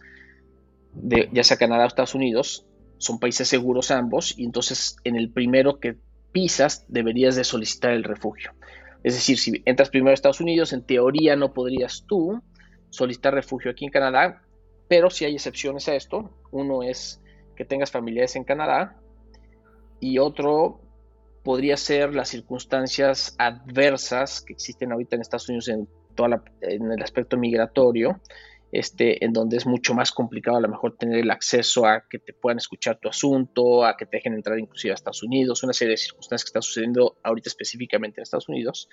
ya 1.32 1.44
sea 1.44 1.56
Canadá 1.56 1.84
o 1.84 1.86
Estados 1.88 2.14
Unidos, 2.14 2.66
son 2.98 3.18
países 3.18 3.48
seguros 3.48 3.90
ambos, 3.90 4.38
y 4.38 4.44
entonces 4.44 4.96
en 5.04 5.16
el 5.16 5.30
primero 5.30 5.80
que 5.80 5.96
pisas 6.30 6.84
deberías 6.88 7.36
de 7.36 7.44
solicitar 7.44 7.92
el 7.92 8.04
refugio. 8.04 8.52
Es 9.02 9.14
decir, 9.14 9.38
si 9.38 9.62
entras 9.64 9.90
primero 9.90 10.12
a 10.12 10.14
Estados 10.14 10.40
Unidos, 10.40 10.72
en 10.72 10.82
teoría 10.82 11.34
no 11.34 11.52
podrías 11.52 12.04
tú 12.06 12.40
solicitar 12.92 13.34
refugio 13.34 13.70
aquí 13.70 13.86
en 13.86 13.90
Canadá, 13.90 14.42
pero 14.86 15.08
si 15.08 15.24
hay 15.24 15.34
excepciones 15.34 15.88
a 15.88 15.94
esto. 15.94 16.30
Uno 16.50 16.82
es 16.82 17.20
que 17.56 17.64
tengas 17.64 17.90
familiares 17.90 18.36
en 18.36 18.44
Canadá 18.44 19.00
y 19.98 20.18
otro 20.18 20.80
podría 21.42 21.76
ser 21.76 22.14
las 22.14 22.28
circunstancias 22.28 23.34
adversas 23.38 24.42
que 24.42 24.52
existen 24.52 24.92
ahorita 24.92 25.16
en 25.16 25.22
Estados 25.22 25.48
Unidos 25.48 25.68
en, 25.68 25.88
toda 26.14 26.44
en 26.60 26.92
el 26.92 27.02
aspecto 27.02 27.36
migratorio, 27.38 28.20
este, 28.70 29.24
en 29.24 29.32
donde 29.32 29.56
es 29.56 29.66
mucho 29.66 29.94
más 29.94 30.12
complicado 30.12 30.58
a 30.58 30.60
lo 30.60 30.68
mejor 30.68 30.96
tener 30.96 31.18
el 31.18 31.30
acceso 31.30 31.86
a 31.86 32.04
que 32.08 32.18
te 32.18 32.34
puedan 32.34 32.58
escuchar 32.58 32.98
tu 32.98 33.08
asunto, 33.08 33.84
a 33.84 33.96
que 33.96 34.04
te 34.04 34.18
dejen 34.18 34.34
entrar 34.34 34.58
inclusive 34.58 34.92
a 34.92 34.94
Estados 34.94 35.22
Unidos, 35.22 35.62
una 35.62 35.72
serie 35.72 35.92
de 35.92 35.96
circunstancias 35.96 36.44
que 36.44 36.48
están 36.50 36.62
sucediendo 36.62 37.16
ahorita 37.22 37.48
específicamente 37.48 38.20
en 38.20 38.22
Estados 38.22 38.48
Unidos, 38.48 38.88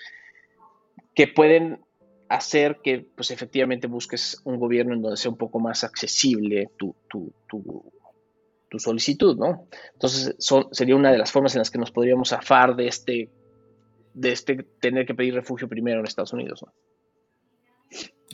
que 1.13 1.27
pueden 1.27 1.81
hacer 2.29 2.79
que 2.83 3.05
pues 3.15 3.31
efectivamente 3.31 3.87
busques 3.87 4.39
un 4.45 4.59
gobierno 4.59 4.93
en 4.93 5.01
donde 5.01 5.17
sea 5.17 5.31
un 5.31 5.37
poco 5.37 5.59
más 5.59 5.83
accesible 5.83 6.69
tu, 6.77 6.95
solicitud, 8.77 9.35
¿no? 9.35 9.67
Entonces 9.93 10.35
son, 10.37 10.67
sería 10.71 10.95
una 10.95 11.11
de 11.11 11.17
las 11.17 11.31
formas 11.31 11.55
en 11.55 11.59
las 11.59 11.71
que 11.71 11.79
nos 11.79 11.91
podríamos 11.91 12.31
afar 12.31 12.75
de 12.75 12.87
este, 12.87 13.29
de 14.13 14.31
este 14.31 14.63
tener 14.79 15.07
que 15.07 15.15
pedir 15.15 15.33
refugio 15.33 15.67
primero 15.67 15.99
en 15.99 16.05
Estados 16.05 16.33
Unidos, 16.33 16.63
¿no? 16.63 16.71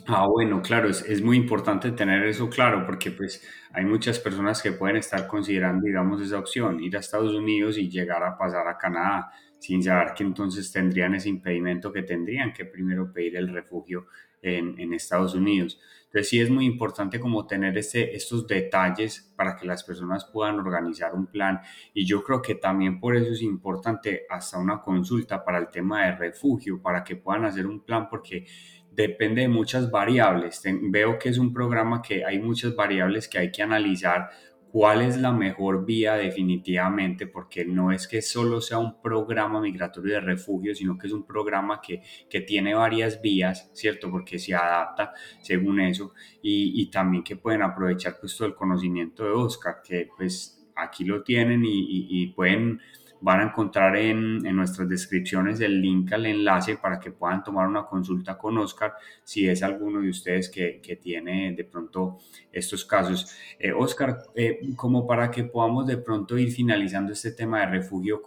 Ah, 0.07 0.27
bueno, 0.27 0.61
claro, 0.61 0.89
es, 0.89 1.01
es, 1.03 1.21
muy 1.23 1.37
importante 1.37 1.89
tener 1.91 2.27
eso 2.27 2.49
claro 2.49 2.85
porque 2.85 3.11
pues 3.11 3.41
hay 3.71 3.85
muchas 3.85 4.19
personas 4.19 4.61
que 4.61 4.73
pueden 4.73 4.97
estar 4.97 5.25
considerando, 5.25 5.87
digamos, 5.87 6.21
esa 6.21 6.37
opción, 6.37 6.83
ir 6.83 6.95
a 6.95 6.99
Estados 6.99 7.33
Unidos 7.33 7.77
y 7.77 7.89
llegar 7.89 8.21
a 8.21 8.37
pasar 8.37 8.67
a 8.67 8.77
Canadá 8.77 9.31
sin 9.59 9.83
saber 9.83 10.13
que 10.15 10.23
entonces 10.23 10.71
tendrían 10.71 11.15
ese 11.15 11.29
impedimento 11.29 11.91
que 11.91 12.03
tendrían 12.03 12.53
que 12.53 12.65
primero 12.65 13.11
pedir 13.11 13.37
el 13.37 13.53
refugio 13.53 14.07
en, 14.41 14.79
en 14.79 14.93
Estados 14.93 15.33
Unidos. 15.33 15.79
Entonces 16.05 16.29
sí 16.29 16.39
es 16.39 16.49
muy 16.49 16.65
importante 16.65 17.19
como 17.19 17.45
tener 17.45 17.77
este, 17.77 18.15
estos 18.15 18.47
detalles 18.47 19.33
para 19.35 19.57
que 19.57 19.67
las 19.67 19.83
personas 19.83 20.23
puedan 20.31 20.59
organizar 20.59 21.13
un 21.13 21.27
plan 21.27 21.59
y 21.93 22.05
yo 22.05 22.23
creo 22.23 22.41
que 22.41 22.55
también 22.55 23.01
por 23.01 23.17
eso 23.17 23.33
es 23.33 23.41
importante 23.41 24.25
hasta 24.29 24.57
una 24.57 24.81
consulta 24.81 25.43
para 25.43 25.57
el 25.57 25.69
tema 25.69 26.05
de 26.05 26.15
refugio, 26.15 26.81
para 26.81 27.03
que 27.03 27.17
puedan 27.17 27.43
hacer 27.43 27.67
un 27.67 27.81
plan 27.81 28.07
porque 28.07 28.45
depende 28.91 29.41
de 29.41 29.49
muchas 29.49 29.91
variables. 29.91 30.61
veo 30.83 31.19
que 31.19 31.29
es 31.29 31.37
un 31.37 31.51
programa 31.51 32.01
que 32.01 32.23
hay 32.23 32.39
muchas 32.39 32.75
variables 32.75 33.27
que 33.27 33.39
hay 33.39 33.51
que 33.51 33.61
analizar 33.61 34.29
cuál 34.75 35.03
es 35.03 35.15
la 35.15 35.31
mejor 35.31 35.85
vía 35.85 36.15
definitivamente, 36.15 37.27
porque 37.27 37.63
no 37.63 37.93
es 37.93 38.09
que 38.09 38.21
solo 38.21 38.59
sea 38.59 38.77
un 38.77 39.01
programa 39.01 39.61
migratorio 39.61 40.15
de 40.15 40.19
refugio, 40.19 40.75
sino 40.75 40.97
que 40.97 41.07
es 41.07 41.13
un 41.13 41.25
programa 41.25 41.79
que, 41.79 42.01
que 42.29 42.41
tiene 42.41 42.73
varias 42.73 43.21
vías, 43.21 43.69
¿cierto? 43.71 44.11
Porque 44.11 44.37
se 44.37 44.53
adapta 44.53 45.13
según 45.41 45.79
eso 45.79 46.11
y, 46.41 46.73
y 46.81 46.91
también 46.91 47.23
que 47.23 47.37
pueden 47.37 47.61
aprovechar 47.61 48.17
pues 48.19 48.35
todo 48.35 48.49
el 48.49 48.55
conocimiento 48.55 49.23
de 49.23 49.31
Oscar, 49.31 49.75
que 49.81 50.09
pues 50.17 50.67
aquí 50.75 51.05
lo 51.05 51.23
tienen 51.23 51.63
y, 51.63 52.07
y 52.09 52.27
pueden 52.33 52.81
Van 53.25 53.39
a 53.39 53.43
encontrar 53.45 53.95
en, 53.97 54.43
nuestras 54.55 54.87
descripciones 54.87 55.59
el 55.59 55.81
link 55.81 56.13
al 56.13 56.27
enlace 56.27 56.77
para 56.77 56.99
que 56.99 57.09
puedan 57.09 57.43
tomar 57.43 57.67
una 57.67 57.83
consulta 57.83 58.37
con 58.37 58.55
Oscar 58.59 58.93
si 59.23 59.49
es 59.49 59.63
alguno 59.63 59.99
de 59.99 60.09
ustedes 60.11 60.47
que, 60.47 60.99
tiene 61.01 61.51
de 61.57 61.63
pronto 61.63 62.19
estos 62.51 62.85
casos. 62.85 63.35
Eh, 63.57 63.71
Oscar, 63.71 64.19
eh, 64.35 64.59
como 64.75 65.07
para 65.07 65.31
que 65.31 65.43
podamos 65.43 65.87
de 65.87 65.97
pronto 65.97 66.37
ir 66.37 66.51
finalizando 66.51 67.13
este 67.13 67.31
tema 67.31 67.61
de 67.61 67.65
refugio, 67.65 68.21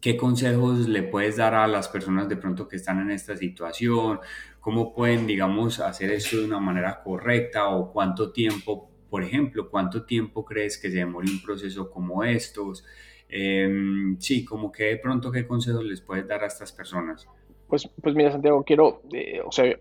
¿qué 0.00 0.16
consejos 0.16 0.86
le 0.86 1.02
puedes 1.02 1.38
dar 1.38 1.54
a 1.54 1.66
las 1.66 1.88
personas 1.88 2.28
de 2.28 2.36
pronto 2.36 2.68
que 2.68 2.76
están 2.76 3.00
en 3.00 3.10
esta 3.10 3.36
situación? 3.36 4.20
¿Cómo 4.60 4.94
pueden, 4.94 5.26
digamos, 5.26 5.80
hacer 5.80 6.12
esto 6.12 6.36
de 6.36 6.44
una 6.44 6.60
manera 6.60 7.02
correcta 7.02 7.68
o 7.70 7.92
cuánto 7.92 8.30
tiempo, 8.30 8.88
por 9.10 9.24
ejemplo, 9.24 9.68
cuánto 9.68 10.04
tiempo 10.04 10.44
crees 10.44 10.78
que 10.78 10.92
se 10.92 10.98
demore 10.98 11.28
un 11.28 11.42
proceso 11.42 11.90
como 11.90 12.22
estos? 12.22 12.84
Em, 13.32 14.18
sí, 14.18 14.44
como 14.44 14.72
que 14.72 14.84
de 14.84 14.96
pronto, 14.96 15.30
¿qué 15.30 15.46
consejos 15.46 15.84
les 15.84 16.00
puedes 16.00 16.26
dar 16.26 16.42
a 16.42 16.46
estas 16.46 16.72
personas? 16.72 17.28
Pues, 17.68 17.88
pues 18.02 18.14
mira, 18.14 18.32
Santiago, 18.32 18.64
quiero, 18.64 19.02
eh, 19.12 19.40
o 19.44 19.52
sea, 19.52 19.76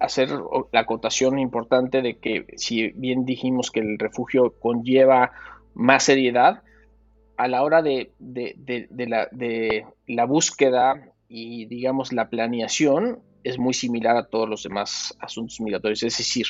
hacer 0.00 0.30
la 0.72 0.80
acotación 0.80 1.38
importante 1.38 2.00
de 2.00 2.18
que 2.18 2.46
si 2.56 2.88
bien 2.92 3.26
dijimos 3.26 3.70
que 3.70 3.80
el 3.80 3.98
refugio 3.98 4.54
conlleva 4.58 5.32
más 5.74 6.04
seriedad, 6.04 6.62
a 7.36 7.48
la 7.48 7.62
hora 7.62 7.80
de, 7.80 8.12
la, 8.18 9.28
de 9.32 9.86
la 10.06 10.24
búsqueda 10.26 11.02
y 11.26 11.64
digamos 11.66 12.12
la 12.12 12.28
planeación 12.28 13.20
es 13.44 13.58
muy 13.58 13.72
similar 13.72 14.16
a 14.16 14.26
todos 14.26 14.46
los 14.46 14.62
demás 14.62 15.16
asuntos 15.20 15.58
migratorios. 15.60 16.02
Es 16.02 16.18
decir, 16.18 16.46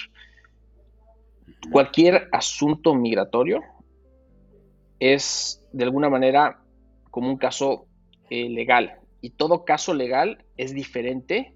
cualquier 1.71 2.29
asunto 2.33 2.95
migratorio 2.95 3.61
es 5.01 5.65
de 5.73 5.85
alguna 5.85 6.11
manera 6.11 6.63
como 7.11 7.29
un 7.29 7.39
caso 7.39 7.87
eh, 8.29 8.49
legal. 8.49 9.01
Y 9.21 9.31
todo 9.31 9.65
caso 9.65 9.93
legal 9.93 10.45
es 10.57 10.73
diferente 10.73 11.55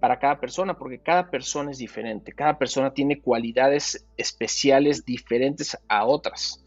para 0.00 0.18
cada 0.18 0.40
persona, 0.40 0.78
porque 0.78 1.00
cada 1.00 1.30
persona 1.30 1.70
es 1.70 1.78
diferente, 1.78 2.32
cada 2.32 2.58
persona 2.58 2.92
tiene 2.92 3.20
cualidades 3.20 4.06
especiales 4.16 5.04
diferentes 5.04 5.76
a 5.88 6.06
otras. 6.06 6.64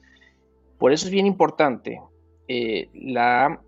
Por 0.77 0.91
eso 0.91 1.05
es 1.05 1.11
bien 1.11 1.27
importante 1.27 2.01
eh, 2.47 2.89
la 2.93 3.61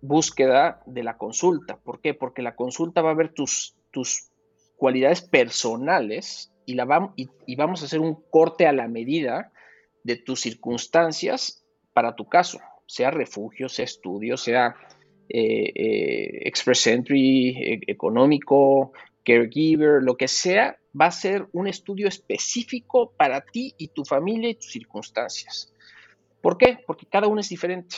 búsqueda 0.00 0.82
de 0.86 1.02
la 1.02 1.16
consulta. 1.16 1.76
¿Por 1.76 2.00
qué? 2.00 2.14
Porque 2.14 2.42
la 2.42 2.56
consulta 2.56 3.02
va 3.02 3.10
a 3.10 3.14
ver 3.14 3.32
tus, 3.34 3.76
tus 3.90 4.30
cualidades 4.76 5.22
personales 5.22 6.52
y, 6.66 6.74
la 6.74 7.12
y 7.16 7.56
vamos 7.56 7.82
a 7.82 7.86
hacer 7.86 8.00
un 8.00 8.22
corte 8.30 8.66
a 8.66 8.72
la 8.72 8.88
medida 8.88 9.52
de 10.04 10.16
tus 10.16 10.40
circunstancias 10.40 11.64
para 11.98 12.14
tu 12.14 12.28
caso, 12.28 12.60
sea 12.86 13.10
refugio, 13.10 13.68
sea 13.68 13.84
estudio, 13.84 14.36
sea 14.36 14.76
eh, 15.28 15.72
eh, 15.74 16.42
express 16.44 16.86
entry, 16.86 17.48
e, 17.58 17.80
económico, 17.88 18.92
caregiver, 19.24 20.00
lo 20.00 20.16
que 20.16 20.28
sea, 20.28 20.78
va 20.94 21.06
a 21.06 21.10
ser 21.10 21.48
un 21.52 21.66
estudio 21.66 22.06
específico 22.06 23.10
para 23.16 23.40
ti 23.40 23.74
y 23.78 23.88
tu 23.88 24.04
familia 24.04 24.50
y 24.50 24.54
tus 24.54 24.70
circunstancias. 24.70 25.74
¿Por 26.40 26.56
qué? 26.56 26.78
Porque 26.86 27.06
cada 27.06 27.26
uno 27.26 27.40
es 27.40 27.48
diferente. 27.48 27.96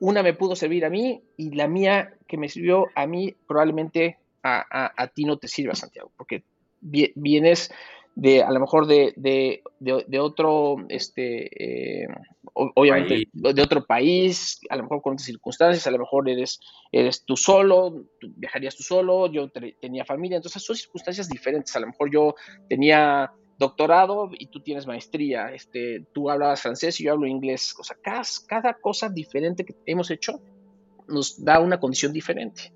Una 0.00 0.22
me 0.22 0.32
pudo 0.32 0.56
servir 0.56 0.86
a 0.86 0.88
mí 0.88 1.22
y 1.36 1.50
la 1.50 1.68
mía 1.68 2.14
que 2.26 2.38
me 2.38 2.48
sirvió 2.48 2.86
a 2.94 3.06
mí 3.06 3.36
probablemente 3.46 4.20
a, 4.42 5.06
ti 5.14 5.26
no 5.26 5.36
te 5.36 5.48
sirva, 5.48 5.74
Santiago, 5.74 6.10
porque 6.16 6.44
vienes 6.80 7.70
de 8.14 8.42
a 8.42 8.50
lo 8.50 8.60
mejor 8.60 8.86
de, 8.86 9.14
de, 9.16 9.62
de, 9.80 10.20
otro, 10.20 10.76
este, 10.88 12.02
eh, 12.02 12.06
obviamente 12.54 13.28
de 13.32 13.62
otro 13.62 13.86
país, 13.86 14.60
a 14.68 14.76
lo 14.76 14.82
mejor 14.82 15.02
con 15.02 15.12
otras 15.14 15.26
circunstancias, 15.26 15.86
a 15.86 15.90
lo 15.90 15.98
mejor 15.98 16.28
eres, 16.28 16.60
eres 16.90 17.24
tú 17.24 17.36
solo, 17.36 18.04
viajarías 18.20 18.76
tú 18.76 18.82
solo, 18.82 19.32
yo 19.32 19.50
tenía 19.80 20.04
familia, 20.04 20.36
entonces 20.36 20.62
son 20.62 20.76
circunstancias 20.76 21.28
diferentes, 21.28 21.74
a 21.74 21.80
lo 21.80 21.86
mejor 21.86 22.10
yo 22.12 22.34
tenía 22.68 23.32
doctorado 23.58 24.30
y 24.38 24.46
tú 24.46 24.60
tienes 24.60 24.86
maestría, 24.86 25.52
este, 25.52 26.04
tú 26.12 26.28
hablabas 26.28 26.60
francés 26.60 27.00
y 27.00 27.04
yo 27.04 27.12
hablo 27.12 27.26
inglés, 27.26 27.74
o 27.78 27.84
sea, 27.84 27.96
cada, 28.02 28.22
cada 28.46 28.74
cosa 28.74 29.08
diferente 29.08 29.64
que 29.64 29.74
hemos 29.86 30.10
hecho 30.10 30.40
nos 31.08 31.42
da 31.42 31.60
una 31.60 31.80
condición 31.80 32.12
diferente. 32.12 32.72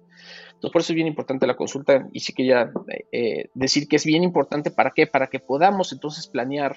Entonces, 0.56 0.72
por 0.72 0.80
eso 0.80 0.92
es 0.92 0.96
bien 0.96 1.06
importante 1.06 1.46
la 1.46 1.56
consulta 1.56 2.08
y 2.12 2.20
sí 2.20 2.32
quería 2.32 2.72
eh, 3.12 3.48
decir 3.54 3.88
que 3.88 3.96
es 3.96 4.04
bien 4.04 4.22
importante 4.22 4.70
para 4.70 4.90
qué, 4.90 5.06
para 5.06 5.28
que 5.28 5.38
podamos 5.38 5.92
entonces 5.92 6.26
planear 6.26 6.76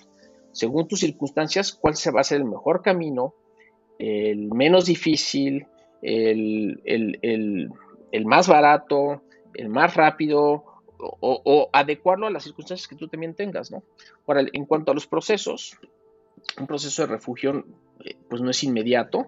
según 0.51 0.87
tus 0.87 0.99
circunstancias 0.99 1.73
cuál 1.73 1.95
se 1.95 2.11
va 2.11 2.21
a 2.21 2.23
ser 2.23 2.39
el 2.39 2.45
mejor 2.45 2.81
camino, 2.81 3.33
el 3.97 4.49
menos 4.53 4.85
difícil, 4.85 5.67
el, 6.01 6.81
el 6.83 8.25
más 8.25 8.47
barato, 8.47 9.21
el 9.53 9.69
más 9.69 9.95
rápido 9.95 10.63
o, 10.99 11.69
adecuarlo 11.71 12.27
a 12.27 12.31
las 12.31 12.43
circunstancias 12.43 12.87
que 12.87 12.95
tú 12.95 13.07
también 13.07 13.33
tengas, 13.33 13.71
¿no? 13.71 13.83
Ahora, 14.27 14.43
en 14.51 14.65
cuanto 14.65 14.91
a 14.91 14.95
los 14.95 15.07
procesos, 15.07 15.77
un 16.59 16.67
proceso 16.67 17.03
de 17.03 17.07
refugio 17.07 17.65
eh, 18.03 18.15
pues 18.29 18.41
no 18.41 18.49
es 18.49 18.63
inmediato, 18.63 19.27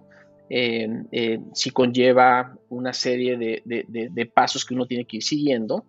eh, 0.54 1.04
eh, 1.14 1.40
sí 1.54 1.70
conlleva 1.70 2.58
una 2.68 2.92
serie 2.92 3.38
de, 3.38 4.32
pasos 4.34 4.66
que 4.66 4.74
uno 4.74 4.86
tiene 4.86 5.06
que 5.06 5.18
ir 5.18 5.24
siguiendo 5.24 5.86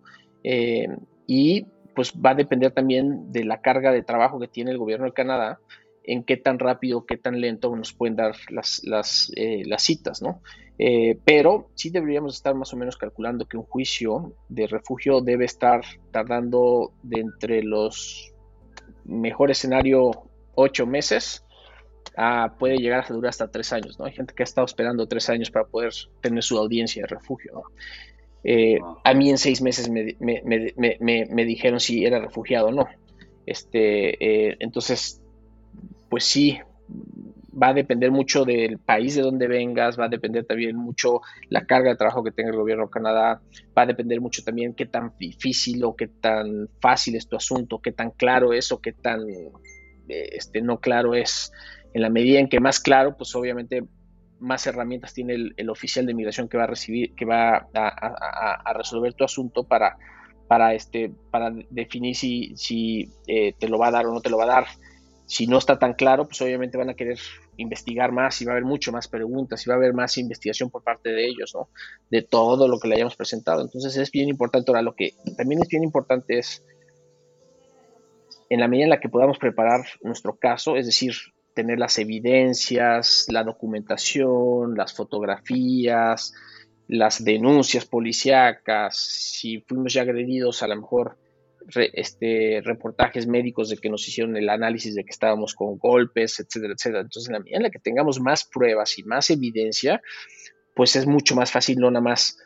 y 1.27 1.65
pues 1.93 2.13
va 2.13 2.29
a 2.29 2.35
depender 2.35 2.71
también 2.71 3.29
de 3.33 3.43
la 3.43 3.59
carga 3.59 3.91
de 3.91 4.03
trabajo 4.03 4.39
que 4.39 4.47
tiene 4.47 4.71
el 4.71 4.77
gobierno 4.77 5.05
de 5.05 5.11
Canadá 5.11 5.59
en 6.05 6.23
qué 6.23 6.37
tan 6.37 6.59
rápido, 6.59 7.05
qué 7.05 7.17
tan 7.17 7.41
lento 7.41 7.75
nos 7.75 7.93
pueden 7.93 8.15
dar 8.15 8.35
las, 8.49 8.81
las, 8.85 9.31
citas, 9.79 10.21
¿no? 10.21 10.41
Eh, 10.79 11.19
pero 11.25 11.69
sí 11.75 11.89
deberíamos 11.89 12.35
estar 12.35 12.55
más 12.55 12.73
o 12.73 12.77
menos 12.77 12.95
calculando 12.95 13.45
que 13.45 13.57
un 13.57 13.63
juicio 13.63 14.33
de 14.47 14.67
refugio 14.67 15.19
debe 15.19 15.43
estar 15.43 15.81
tardando 16.11 16.93
de 17.03 17.19
entre 17.19 17.63
los 17.63 18.33
mejor 19.03 19.51
escenario 19.51 20.11
ocho 20.55 20.85
meses 20.85 21.43
puede 22.59 22.77
llegar 22.77 23.05
a 23.07 23.13
durar 23.13 23.29
hasta 23.29 23.49
tres 23.49 23.73
años, 23.73 23.97
¿no? 23.99 24.05
Hay 24.05 24.13
gente 24.13 24.33
que 24.33 24.43
ha 24.43 24.45
estado 24.45 24.65
esperando 24.65 25.07
tres 25.07 25.29
años 25.29 25.49
para 25.51 25.65
poder 25.65 25.91
tener 26.21 26.43
su 26.43 26.57
audiencia 26.57 27.03
de 27.03 27.07
refugio, 27.07 27.63
eh, 28.43 28.77
A 29.03 29.13
mí 29.13 29.29
en 29.29 29.37
seis 29.37 29.61
meses 29.61 29.89
me, 29.89 30.17
me, 30.19 31.45
dijeron 31.45 31.79
si 31.79 32.05
era 32.05 32.19
refugiado 32.19 32.67
o 32.67 32.71
no. 32.71 32.87
Este, 33.45 34.49
eh, 34.49 34.57
entonces, 34.59 35.21
pues 36.09 36.25
sí, 36.25 36.59
va 37.61 37.69
a 37.69 37.73
depender 37.73 38.11
mucho 38.11 38.45
del 38.45 38.79
país 38.79 39.15
de 39.15 39.21
donde 39.21 39.47
vengas, 39.47 39.99
va 39.99 40.05
a 40.05 40.09
depender 40.09 40.45
también 40.45 40.75
mucho 40.75 41.21
la 41.49 41.65
carga 41.65 41.91
de 41.91 41.95
trabajo 41.95 42.23
que 42.23 42.31
tenga 42.31 42.49
el 42.49 42.57
gobierno 42.57 42.85
de 42.85 42.91
Canadá, 42.91 43.41
va 43.77 43.81
a 43.83 43.85
depender 43.85 44.21
mucho 44.21 44.43
también 44.43 44.73
qué 44.73 44.85
tan 44.85 45.13
difícil 45.19 45.83
o 45.83 45.95
qué 45.95 46.07
tan 46.07 46.69
fácil 46.81 47.15
es 47.15 47.27
tu 47.27 47.35
asunto, 47.35 47.79
qué 47.79 47.91
tan 47.91 48.11
claro 48.11 48.53
es 48.53 48.71
o 48.71 48.81
qué 48.81 48.93
tan 48.93 49.21
eh, 49.29 50.29
este, 50.33 50.61
no 50.61 50.79
claro 50.79 51.15
es. 51.15 51.51
En 51.93 52.01
la 52.01 52.09
medida 52.09 52.39
en 52.39 52.49
que 52.49 52.59
más 52.59 52.79
claro, 52.79 53.15
pues 53.17 53.35
obviamente 53.35 53.83
más 54.39 54.67
herramientas 54.67 55.13
tiene 55.13 55.51
el, 55.55 55.69
oficial 55.69 56.05
de 56.05 56.13
migración 56.13 56.49
que 56.49 56.57
va 56.57 56.65
a 56.65 56.67
recibir, 56.67 57.15
que 57.15 57.25
va 57.25 57.67
a, 57.73 58.73
resolver 58.73 59.13
tu 59.13 59.23
asunto 59.23 59.63
para, 59.63 59.97
para, 60.47 60.73
este, 60.73 61.11
para 61.31 61.51
definir 61.69 62.15
si, 62.15 62.53
si 62.57 63.09
eh, 63.27 63.53
te 63.57 63.69
lo 63.69 63.79
va 63.79 63.87
a 63.87 63.91
dar 63.91 64.05
o 64.05 64.13
no 64.13 64.21
te 64.21 64.29
lo 64.29 64.37
va 64.37 64.43
a 64.43 64.47
dar. 64.47 64.65
Si 65.25 65.47
no 65.47 65.57
está 65.57 65.79
tan 65.79 65.93
claro, 65.93 66.25
pues 66.25 66.41
obviamente 66.41 66.77
van 66.77 66.89
a 66.89 66.95
querer 66.95 67.17
investigar 67.57 68.11
más 68.11 68.41
y 68.41 68.45
va 68.45 68.51
a 68.51 68.55
haber 68.55 68.65
mucho 68.65 68.91
más 68.91 69.07
preguntas 69.07 69.65
y 69.65 69.69
va 69.69 69.75
a 69.75 69.77
haber 69.77 69.93
más 69.93 70.17
investigación 70.17 70.69
por 70.69 70.83
parte 70.83 71.09
de 71.09 71.25
ellos, 71.25 71.53
¿no? 71.55 71.69
De 72.11 72.21
todo 72.21 72.67
lo 72.67 72.77
que 72.77 72.89
le 72.89 72.95
hayamos 72.95 73.15
presentado. 73.15 73.61
Entonces 73.61 73.95
es 73.95 74.11
bien 74.11 74.27
importante. 74.27 74.71
Ahora, 74.71 74.81
lo 74.81 74.95
que 74.95 75.13
también 75.37 75.61
es 75.61 75.69
bien 75.69 75.83
importante 75.83 76.37
es, 76.37 76.65
en 78.49 78.59
la 78.59 78.67
medida 78.67 78.83
en 78.83 78.89
la 78.89 78.99
que 78.99 79.09
podamos 79.09 79.37
preparar 79.37 79.85
nuestro 80.01 80.35
caso, 80.35 80.75
es 80.75 80.85
decir, 80.85 81.13
tener 81.53 81.79
las 81.79 81.97
evidencias, 81.99 83.25
la 83.29 83.43
documentación, 83.43 84.75
las 84.75 84.93
fotografías, 84.93 86.33
las 86.87 87.23
denuncias 87.23 87.85
policíacas, 87.85 88.97
si 88.97 89.61
fuimos 89.61 89.93
ya 89.93 90.01
agredidos, 90.01 90.63
a 90.63 90.67
lo 90.67 90.75
mejor 90.75 91.17
este, 91.75 92.61
reportajes 92.63 93.27
médicos 93.27 93.69
de 93.69 93.77
que 93.77 93.89
nos 93.89 94.07
hicieron 94.07 94.35
el 94.35 94.49
análisis 94.49 94.95
de 94.95 95.03
que 95.03 95.11
estábamos 95.11 95.55
con 95.55 95.77
golpes, 95.77 96.39
etcétera, 96.39 96.73
etcétera. 96.73 97.01
Entonces, 97.01 97.29
en 97.29 97.33
la 97.33 97.39
medida 97.39 97.57
en 97.57 97.63
la 97.63 97.69
que 97.69 97.79
tengamos 97.79 98.19
más 98.19 98.43
pruebas 98.45 98.97
y 98.99 99.03
más 99.03 99.29
evidencia, 99.29 100.01
pues 100.75 100.95
es 100.95 101.05
mucho 101.05 101.35
más 101.35 101.51
fácil 101.51 101.79
no 101.79 101.89
nada 101.89 102.03
más 102.03 102.37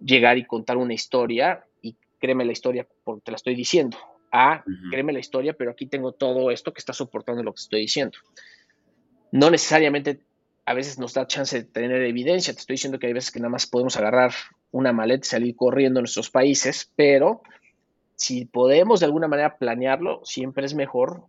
llegar 0.00 0.38
y 0.38 0.44
contar 0.44 0.76
una 0.76 0.94
historia 0.94 1.64
y 1.80 1.96
créeme 2.20 2.44
la 2.44 2.52
historia 2.52 2.86
porque 3.04 3.22
te 3.24 3.30
la 3.32 3.36
estoy 3.36 3.54
diciendo. 3.54 3.96
Ah, 4.32 4.64
créeme 4.90 5.12
la 5.12 5.18
historia, 5.18 5.52
pero 5.52 5.70
aquí 5.70 5.86
tengo 5.86 6.12
todo 6.12 6.50
esto 6.50 6.72
que 6.72 6.78
está 6.78 6.94
soportando 6.94 7.42
lo 7.42 7.52
que 7.52 7.60
estoy 7.60 7.80
diciendo. 7.82 8.16
No 9.30 9.50
necesariamente 9.50 10.20
a 10.64 10.74
veces 10.74 10.98
nos 10.98 11.12
da 11.12 11.26
chance 11.26 11.62
de 11.62 11.64
tener 11.64 12.02
evidencia. 12.02 12.54
Te 12.54 12.60
estoy 12.60 12.74
diciendo 12.74 12.98
que 12.98 13.08
hay 13.08 13.12
veces 13.12 13.30
que 13.30 13.40
nada 13.40 13.50
más 13.50 13.66
podemos 13.66 13.96
agarrar 13.96 14.32
una 14.70 14.92
maleta 14.92 15.26
y 15.26 15.28
salir 15.28 15.56
corriendo 15.56 16.00
en 16.00 16.04
nuestros 16.04 16.30
países, 16.30 16.90
pero 16.96 17.42
si 18.16 18.46
podemos 18.46 19.00
de 19.00 19.06
alguna 19.06 19.28
manera 19.28 19.58
planearlo, 19.58 20.20
siempre 20.24 20.64
es 20.64 20.74
mejor 20.74 21.24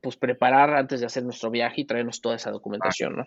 pues 0.00 0.16
preparar 0.16 0.74
antes 0.74 1.00
de 1.00 1.06
hacer 1.06 1.24
nuestro 1.24 1.50
viaje 1.50 1.80
y 1.80 1.84
traernos 1.84 2.20
toda 2.20 2.36
esa 2.36 2.50
documentación, 2.50 3.16
¿no? 3.16 3.26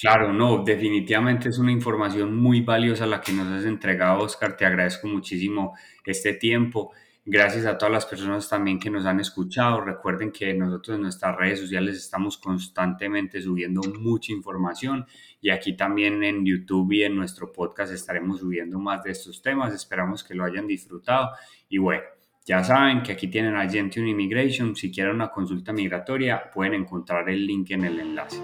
Claro, 0.00 0.32
no, 0.32 0.62
definitivamente 0.62 1.48
es 1.48 1.58
una 1.58 1.72
información 1.72 2.36
muy 2.36 2.60
valiosa 2.60 3.06
la 3.06 3.22
que 3.22 3.32
nos 3.32 3.48
has 3.48 3.64
entregado, 3.64 4.24
Oscar. 4.24 4.54
Te 4.54 4.66
agradezco 4.66 5.08
muchísimo 5.08 5.74
este 6.04 6.34
tiempo. 6.34 6.92
Gracias 7.28 7.66
a 7.66 7.76
todas 7.76 7.92
las 7.92 8.06
personas 8.06 8.48
también 8.48 8.78
que 8.78 8.88
nos 8.88 9.04
han 9.04 9.18
escuchado. 9.18 9.80
Recuerden 9.80 10.30
que 10.30 10.54
nosotros 10.54 10.94
en 10.94 11.02
nuestras 11.02 11.34
redes 11.36 11.58
sociales 11.58 11.96
estamos 11.96 12.38
constantemente 12.38 13.42
subiendo 13.42 13.80
mucha 13.98 14.32
información 14.32 15.04
y 15.40 15.50
aquí 15.50 15.76
también 15.76 16.22
en 16.22 16.46
YouTube 16.46 16.92
y 16.92 17.02
en 17.02 17.16
nuestro 17.16 17.52
podcast 17.52 17.92
estaremos 17.92 18.38
subiendo 18.38 18.78
más 18.78 19.02
de 19.02 19.10
estos 19.10 19.42
temas. 19.42 19.74
Esperamos 19.74 20.22
que 20.22 20.36
lo 20.36 20.44
hayan 20.44 20.68
disfrutado 20.68 21.30
y 21.68 21.78
bueno. 21.78 22.04
Ya 22.48 22.62
saben 22.62 23.02
que 23.02 23.10
aquí 23.10 23.26
tienen 23.26 23.56
a 23.56 23.68
Gentium 23.68 24.06
Immigration. 24.06 24.76
Si 24.76 24.92
quieren 24.92 25.16
una 25.16 25.32
consulta 25.32 25.72
migratoria, 25.72 26.48
pueden 26.54 26.74
encontrar 26.74 27.28
el 27.28 27.44
link 27.44 27.72
en 27.72 27.86
el 27.86 27.98
enlace. 27.98 28.40